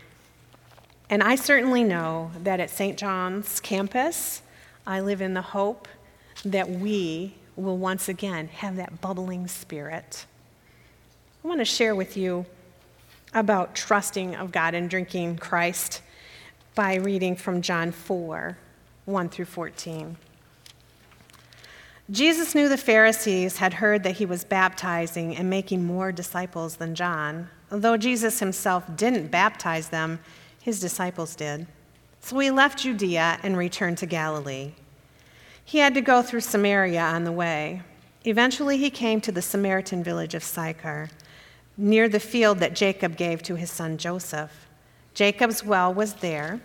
And 1.08 1.22
I 1.22 1.34
certainly 1.34 1.82
know 1.82 2.30
that 2.42 2.60
at 2.60 2.70
St. 2.70 2.98
John's 2.98 3.60
campus, 3.60 4.42
I 4.86 5.00
live 5.00 5.20
in 5.20 5.34
the 5.34 5.42
hope 5.42 5.88
that 6.44 6.68
we 6.68 7.34
will 7.56 7.78
once 7.78 8.08
again 8.08 8.48
have 8.48 8.76
that 8.76 9.00
bubbling 9.00 9.48
spirit. 9.48 10.26
I 11.42 11.48
want 11.48 11.60
to 11.60 11.64
share 11.64 11.94
with 11.94 12.16
you 12.16 12.46
about 13.32 13.74
trusting 13.74 14.36
of 14.36 14.52
God 14.52 14.74
and 14.74 14.88
drinking 14.90 15.38
Christ 15.38 16.02
by 16.74 16.96
reading 16.96 17.36
from 17.36 17.62
John 17.62 17.90
4 17.90 18.58
1 19.06 19.28
through 19.30 19.44
14. 19.46 20.16
Jesus 22.10 22.56
knew 22.56 22.68
the 22.68 22.76
Pharisees 22.76 23.58
had 23.58 23.74
heard 23.74 24.02
that 24.02 24.16
he 24.16 24.26
was 24.26 24.42
baptizing 24.42 25.36
and 25.36 25.48
making 25.48 25.84
more 25.84 26.10
disciples 26.10 26.76
than 26.76 26.96
John. 26.96 27.48
Though 27.68 27.96
Jesus 27.96 28.40
himself 28.40 28.84
didn't 28.96 29.30
baptize 29.30 29.90
them, 29.90 30.18
his 30.60 30.80
disciples 30.80 31.36
did. 31.36 31.68
So 32.20 32.36
he 32.40 32.50
left 32.50 32.80
Judea 32.80 33.38
and 33.44 33.56
returned 33.56 33.98
to 33.98 34.06
Galilee. 34.06 34.72
He 35.64 35.78
had 35.78 35.94
to 35.94 36.00
go 36.00 36.20
through 36.20 36.40
Samaria 36.40 37.00
on 37.00 37.22
the 37.22 37.30
way. 37.30 37.82
Eventually, 38.24 38.76
he 38.76 38.90
came 38.90 39.20
to 39.20 39.30
the 39.30 39.40
Samaritan 39.40 40.02
village 40.02 40.34
of 40.34 40.42
Sychar, 40.42 41.10
near 41.76 42.08
the 42.08 42.18
field 42.18 42.58
that 42.58 42.74
Jacob 42.74 43.16
gave 43.16 43.40
to 43.44 43.54
his 43.54 43.70
son 43.70 43.96
Joseph. 43.96 44.66
Jacob's 45.14 45.64
well 45.64 45.94
was 45.94 46.14
there, 46.14 46.60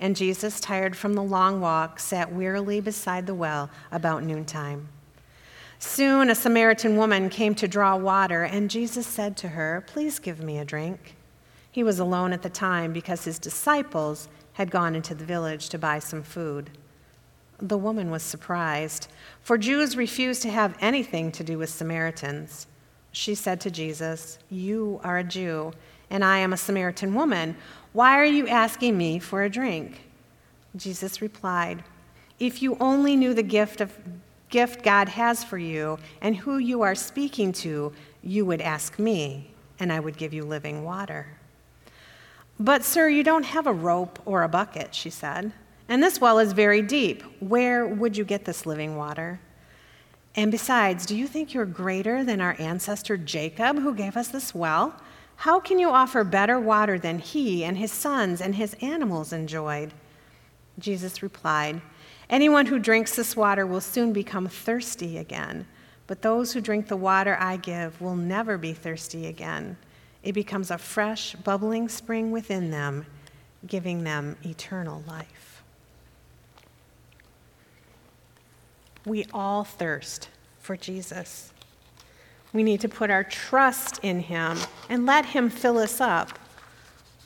and 0.00 0.14
Jesus, 0.14 0.60
tired 0.60 0.96
from 0.96 1.14
the 1.14 1.22
long 1.22 1.60
walk, 1.60 1.98
sat 1.98 2.32
wearily 2.32 2.80
beside 2.80 3.26
the 3.26 3.34
well 3.34 3.70
about 3.90 4.22
noontime. 4.22 4.88
Soon 5.80 6.30
a 6.30 6.34
Samaritan 6.34 6.96
woman 6.96 7.30
came 7.30 7.54
to 7.56 7.68
draw 7.68 7.96
water, 7.96 8.42
and 8.42 8.70
Jesus 8.70 9.06
said 9.06 9.36
to 9.38 9.48
her, 9.48 9.84
Please 9.86 10.18
give 10.18 10.40
me 10.40 10.58
a 10.58 10.64
drink. 10.64 11.14
He 11.70 11.84
was 11.84 11.98
alone 11.98 12.32
at 12.32 12.42
the 12.42 12.50
time 12.50 12.92
because 12.92 13.24
his 13.24 13.38
disciples 13.38 14.28
had 14.54 14.70
gone 14.70 14.96
into 14.96 15.14
the 15.14 15.24
village 15.24 15.68
to 15.68 15.78
buy 15.78 16.00
some 16.00 16.22
food. 16.22 16.70
The 17.58 17.78
woman 17.78 18.10
was 18.10 18.22
surprised, 18.22 19.08
for 19.40 19.58
Jews 19.58 19.96
refused 19.96 20.42
to 20.42 20.50
have 20.50 20.76
anything 20.80 21.30
to 21.32 21.44
do 21.44 21.58
with 21.58 21.70
Samaritans. 21.70 22.66
She 23.12 23.34
said 23.34 23.60
to 23.60 23.70
Jesus, 23.70 24.38
You 24.50 25.00
are 25.04 25.18
a 25.18 25.24
Jew, 25.24 25.72
and 26.10 26.24
I 26.24 26.38
am 26.38 26.52
a 26.52 26.56
Samaritan 26.56 27.14
woman. 27.14 27.56
Why 27.98 28.20
are 28.20 28.24
you 28.24 28.46
asking 28.46 28.96
me 28.96 29.18
for 29.18 29.42
a 29.42 29.50
drink? 29.50 30.02
Jesus 30.76 31.20
replied, 31.20 31.82
If 32.38 32.62
you 32.62 32.76
only 32.78 33.16
knew 33.16 33.34
the 33.34 33.42
gift 33.42 33.80
of 33.80 33.92
gift 34.50 34.84
God 34.84 35.08
has 35.08 35.42
for 35.42 35.58
you 35.58 35.98
and 36.20 36.36
who 36.36 36.58
you 36.58 36.82
are 36.82 36.94
speaking 36.94 37.50
to, 37.54 37.92
you 38.22 38.46
would 38.46 38.60
ask 38.60 39.00
me, 39.00 39.50
and 39.80 39.92
I 39.92 39.98
would 39.98 40.16
give 40.16 40.32
you 40.32 40.44
living 40.44 40.84
water. 40.84 41.26
But, 42.60 42.84
sir, 42.84 43.08
you 43.08 43.24
don't 43.24 43.42
have 43.42 43.66
a 43.66 43.72
rope 43.72 44.20
or 44.24 44.44
a 44.44 44.48
bucket, 44.48 44.94
she 44.94 45.10
said, 45.10 45.50
and 45.88 46.00
this 46.00 46.20
well 46.20 46.38
is 46.38 46.52
very 46.52 46.82
deep. 46.82 47.24
Where 47.40 47.84
would 47.84 48.16
you 48.16 48.24
get 48.24 48.44
this 48.44 48.64
living 48.64 48.94
water? 48.94 49.40
And 50.36 50.52
besides, 50.52 51.04
do 51.04 51.16
you 51.16 51.26
think 51.26 51.52
you're 51.52 51.66
greater 51.66 52.22
than 52.22 52.40
our 52.40 52.54
ancestor 52.60 53.16
Jacob, 53.16 53.80
who 53.80 53.92
gave 53.92 54.16
us 54.16 54.28
this 54.28 54.54
well? 54.54 54.94
How 55.42 55.60
can 55.60 55.78
you 55.78 55.90
offer 55.90 56.24
better 56.24 56.58
water 56.58 56.98
than 56.98 57.20
he 57.20 57.62
and 57.62 57.78
his 57.78 57.92
sons 57.92 58.40
and 58.40 58.56
his 58.56 58.74
animals 58.80 59.32
enjoyed? 59.32 59.94
Jesus 60.80 61.22
replied, 61.22 61.80
Anyone 62.28 62.66
who 62.66 62.80
drinks 62.80 63.14
this 63.14 63.36
water 63.36 63.64
will 63.64 63.80
soon 63.80 64.12
become 64.12 64.48
thirsty 64.48 65.16
again, 65.16 65.64
but 66.08 66.22
those 66.22 66.52
who 66.52 66.60
drink 66.60 66.88
the 66.88 66.96
water 66.96 67.36
I 67.38 67.56
give 67.56 68.00
will 68.00 68.16
never 68.16 68.58
be 68.58 68.72
thirsty 68.72 69.28
again. 69.28 69.76
It 70.24 70.32
becomes 70.32 70.72
a 70.72 70.78
fresh, 70.78 71.36
bubbling 71.36 71.88
spring 71.88 72.32
within 72.32 72.72
them, 72.72 73.06
giving 73.64 74.02
them 74.02 74.36
eternal 74.44 75.04
life. 75.06 75.62
We 79.06 79.24
all 79.32 79.62
thirst 79.62 80.30
for 80.58 80.76
Jesus. 80.76 81.52
We 82.52 82.62
need 82.62 82.80
to 82.80 82.88
put 82.88 83.10
our 83.10 83.24
trust 83.24 84.00
in 84.02 84.20
Him 84.20 84.58
and 84.88 85.06
let 85.06 85.26
Him 85.26 85.50
fill 85.50 85.78
us 85.78 86.00
up. 86.00 86.38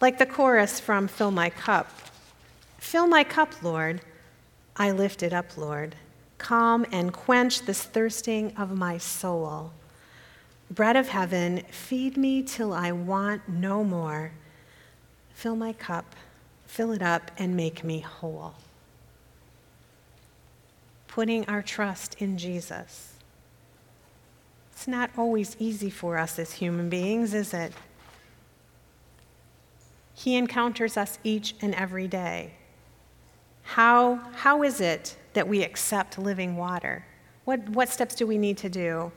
Like 0.01 0.19
the 0.19 0.27
chorus 0.27 0.81
from 0.81 1.09
Fill 1.09 1.31
My 1.31 1.49
Cup 1.49 1.89
Fill 2.83 3.07
my 3.07 3.23
cup, 3.23 3.63
Lord. 3.63 4.03
I 4.77 4.91
lift 4.91 5.23
it 5.23 5.33
up, 5.33 5.57
Lord. 5.57 5.95
Calm 6.37 6.85
and 6.91 7.13
quench 7.13 7.63
this 7.63 7.85
thirsting 7.85 8.55
of 8.57 8.77
my 8.77 8.99
soul. 8.99 9.73
Bread 10.69 10.97
of 10.97 11.09
heaven, 11.09 11.63
feed 11.71 12.17
me 12.17 12.43
till 12.43 12.73
I 12.73 12.91
want 12.91 13.49
no 13.49 13.85
more. 13.85 14.33
Fill 15.33 15.55
my 15.55 15.73
cup, 15.73 16.17
fill 16.67 16.91
it 16.91 17.01
up, 17.01 17.31
and 17.39 17.57
make 17.57 17.85
me 17.85 18.01
whole. 18.01 18.55
Putting 21.07 21.47
our 21.47 21.63
trust 21.63 22.17
in 22.19 22.37
Jesus 22.37 23.12
it's 24.83 24.89
not 24.89 25.11
always 25.17 25.55
easy 25.61 25.91
for 25.91 26.19
us 26.19 26.41
as 26.41 26.55
human 26.55 26.89
beings, 26.89 27.35
is 27.35 27.55
it? 27.55 27.73
He 30.13 30.35
encounters 30.35 30.97
us 30.97 31.21
each 31.23 31.55
and 31.63 31.73
every 31.77 32.09
day. 32.09 32.55
How, 33.63 34.17
how 34.35 34.65
is 34.65 34.81
it 34.81 35.17
that 35.35 35.47
we 35.47 35.63
accept 35.63 36.19
living 36.19 36.57
water? 36.57 37.07
What, 37.45 37.69
what 37.69 37.91
steps 37.91 38.17
do 38.17 38.27
we 38.27 38.39
need 38.39 38.59
to 38.59 38.69
do? 38.69 39.13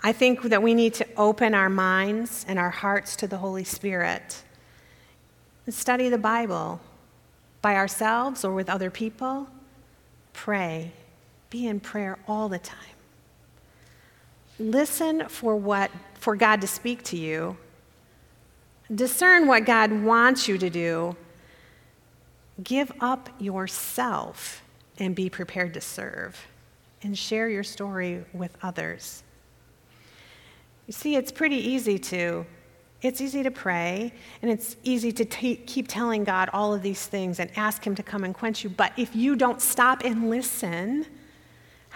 I 0.00 0.12
think 0.12 0.44
that 0.44 0.62
we 0.62 0.72
need 0.72 0.94
to 0.94 1.06
open 1.18 1.52
our 1.52 1.68
minds 1.68 2.46
and 2.48 2.58
our 2.58 2.70
hearts 2.70 3.16
to 3.16 3.26
the 3.26 3.36
Holy 3.36 3.64
Spirit 3.64 4.42
and 5.66 5.74
study 5.74 6.08
the 6.08 6.16
Bible 6.16 6.80
by 7.60 7.76
ourselves 7.76 8.46
or 8.46 8.54
with 8.54 8.70
other 8.70 8.90
people. 8.90 9.46
Pray. 10.32 10.92
Be 11.50 11.66
in 11.66 11.80
prayer 11.80 12.18
all 12.26 12.48
the 12.48 12.58
time. 12.58 12.95
Listen 14.58 15.28
for 15.28 15.56
what 15.56 15.90
for 16.14 16.36
God 16.36 16.60
to 16.62 16.66
speak 16.66 17.02
to 17.04 17.16
you. 17.16 17.56
Discern 18.94 19.46
what 19.48 19.64
God 19.66 19.92
wants 20.04 20.48
you 20.48 20.58
to 20.58 20.70
do. 20.70 21.16
Give 22.62 22.92
up 23.00 23.30
yourself 23.38 24.62
and 24.98 25.14
be 25.14 25.28
prepared 25.30 25.74
to 25.74 25.80
serve. 25.80 26.46
and 27.02 27.16
share 27.16 27.48
your 27.48 27.62
story 27.62 28.24
with 28.32 28.56
others. 28.62 29.22
You 30.86 30.92
see, 30.92 31.16
it's 31.16 31.30
pretty 31.32 31.56
easy 31.56 31.98
to. 31.98 32.46
It's 33.02 33.20
easy 33.20 33.42
to 33.42 33.50
pray, 33.50 34.12
and 34.42 34.50
it's 34.50 34.76
easy 34.82 35.12
to 35.12 35.24
t- 35.24 35.56
keep 35.56 35.86
telling 35.88 36.24
God 36.24 36.48
all 36.52 36.74
of 36.74 36.82
these 36.82 37.06
things 37.06 37.38
and 37.38 37.50
ask 37.56 37.86
Him 37.86 37.94
to 37.96 38.02
come 38.02 38.24
and 38.24 38.34
quench 38.34 38.64
you. 38.64 38.70
But 38.70 38.92
if 38.96 39.14
you 39.14 39.36
don't 39.36 39.60
stop 39.60 40.02
and 40.04 40.30
listen, 40.30 41.06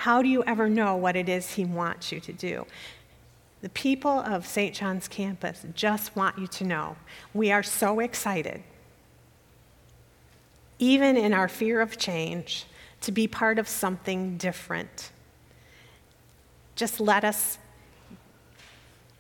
how 0.01 0.23
do 0.23 0.31
you 0.31 0.43
ever 0.45 0.67
know 0.67 0.97
what 0.97 1.15
it 1.15 1.29
is 1.29 1.51
He 1.51 1.67
wants 1.67 2.11
you 2.11 2.21
to 2.21 2.33
do? 2.33 2.67
The 3.61 3.69
people 3.69 4.21
of 4.21 4.47
St. 4.47 4.75
John's 4.75 5.07
campus 5.07 5.63
just 5.75 6.17
want 6.17 6.39
you 6.39 6.47
to 6.47 6.65
know 6.65 6.97
we 7.35 7.53
are 7.53 7.63
so 7.63 8.01
excited, 8.01 8.63
even 10.79 11.19
in 11.19 11.35
our 11.35 11.49
fear 11.49 11.83
of 11.83 11.99
change, 11.99 12.65
to 13.03 13.13
be 13.13 13.29
part 13.29 13.59
of 13.59 13.69
something 13.69 14.39
different. 14.39 15.11
Just 16.77 16.99
let 16.99 17.23
us, 17.23 17.59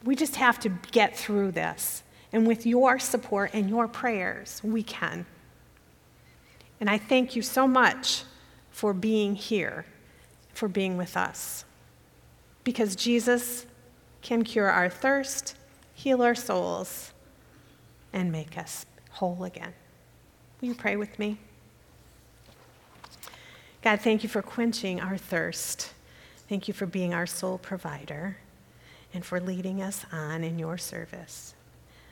we 0.02 0.16
just 0.16 0.36
have 0.36 0.58
to 0.60 0.70
get 0.92 1.14
through 1.14 1.52
this. 1.52 2.02
And 2.32 2.46
with 2.46 2.64
your 2.64 2.98
support 2.98 3.50
and 3.52 3.68
your 3.68 3.86
prayers, 3.86 4.62
we 4.64 4.82
can. 4.82 5.26
And 6.80 6.88
I 6.88 6.96
thank 6.96 7.36
you 7.36 7.42
so 7.42 7.68
much 7.68 8.24
for 8.70 8.94
being 8.94 9.34
here, 9.34 9.84
for 10.60 10.68
being 10.68 10.98
with 10.98 11.16
us. 11.16 11.64
Because 12.64 12.94
Jesus 12.94 13.64
can 14.20 14.44
cure 14.44 14.68
our 14.68 14.90
thirst, 14.90 15.56
heal 15.94 16.20
our 16.20 16.34
souls, 16.34 17.14
and 18.12 18.30
make 18.30 18.58
us 18.58 18.84
whole 19.08 19.44
again. 19.44 19.72
Will 20.60 20.68
you 20.68 20.74
pray 20.74 20.96
with 20.96 21.18
me? 21.18 21.38
God, 23.80 24.02
thank 24.02 24.22
you 24.22 24.28
for 24.28 24.42
quenching 24.42 25.00
our 25.00 25.16
thirst. 25.16 25.94
Thank 26.46 26.68
you 26.68 26.74
for 26.74 26.84
being 26.84 27.14
our 27.14 27.26
sole 27.26 27.56
provider 27.56 28.36
and 29.14 29.24
for 29.24 29.40
leading 29.40 29.80
us 29.80 30.04
on 30.12 30.44
in 30.44 30.58
your 30.58 30.76
service. 30.76 31.54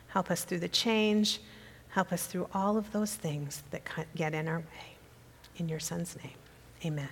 Help 0.09 0.31
us 0.31 0.45
through 0.45 0.61
the 0.61 0.69
change. 0.69 1.41
Help 1.91 2.15
us 2.15 2.25
through 2.25 2.49
all 2.55 2.79
of 2.79 2.93
those 2.93 3.15
things 3.15 3.63
that 3.73 3.83
get 4.17 4.33
in 4.33 4.49
our 4.49 4.61
way. 4.61 4.97
In 5.59 5.69
your 5.69 5.81
son's 5.81 6.17
name, 6.17 6.39
amen. 6.87 7.11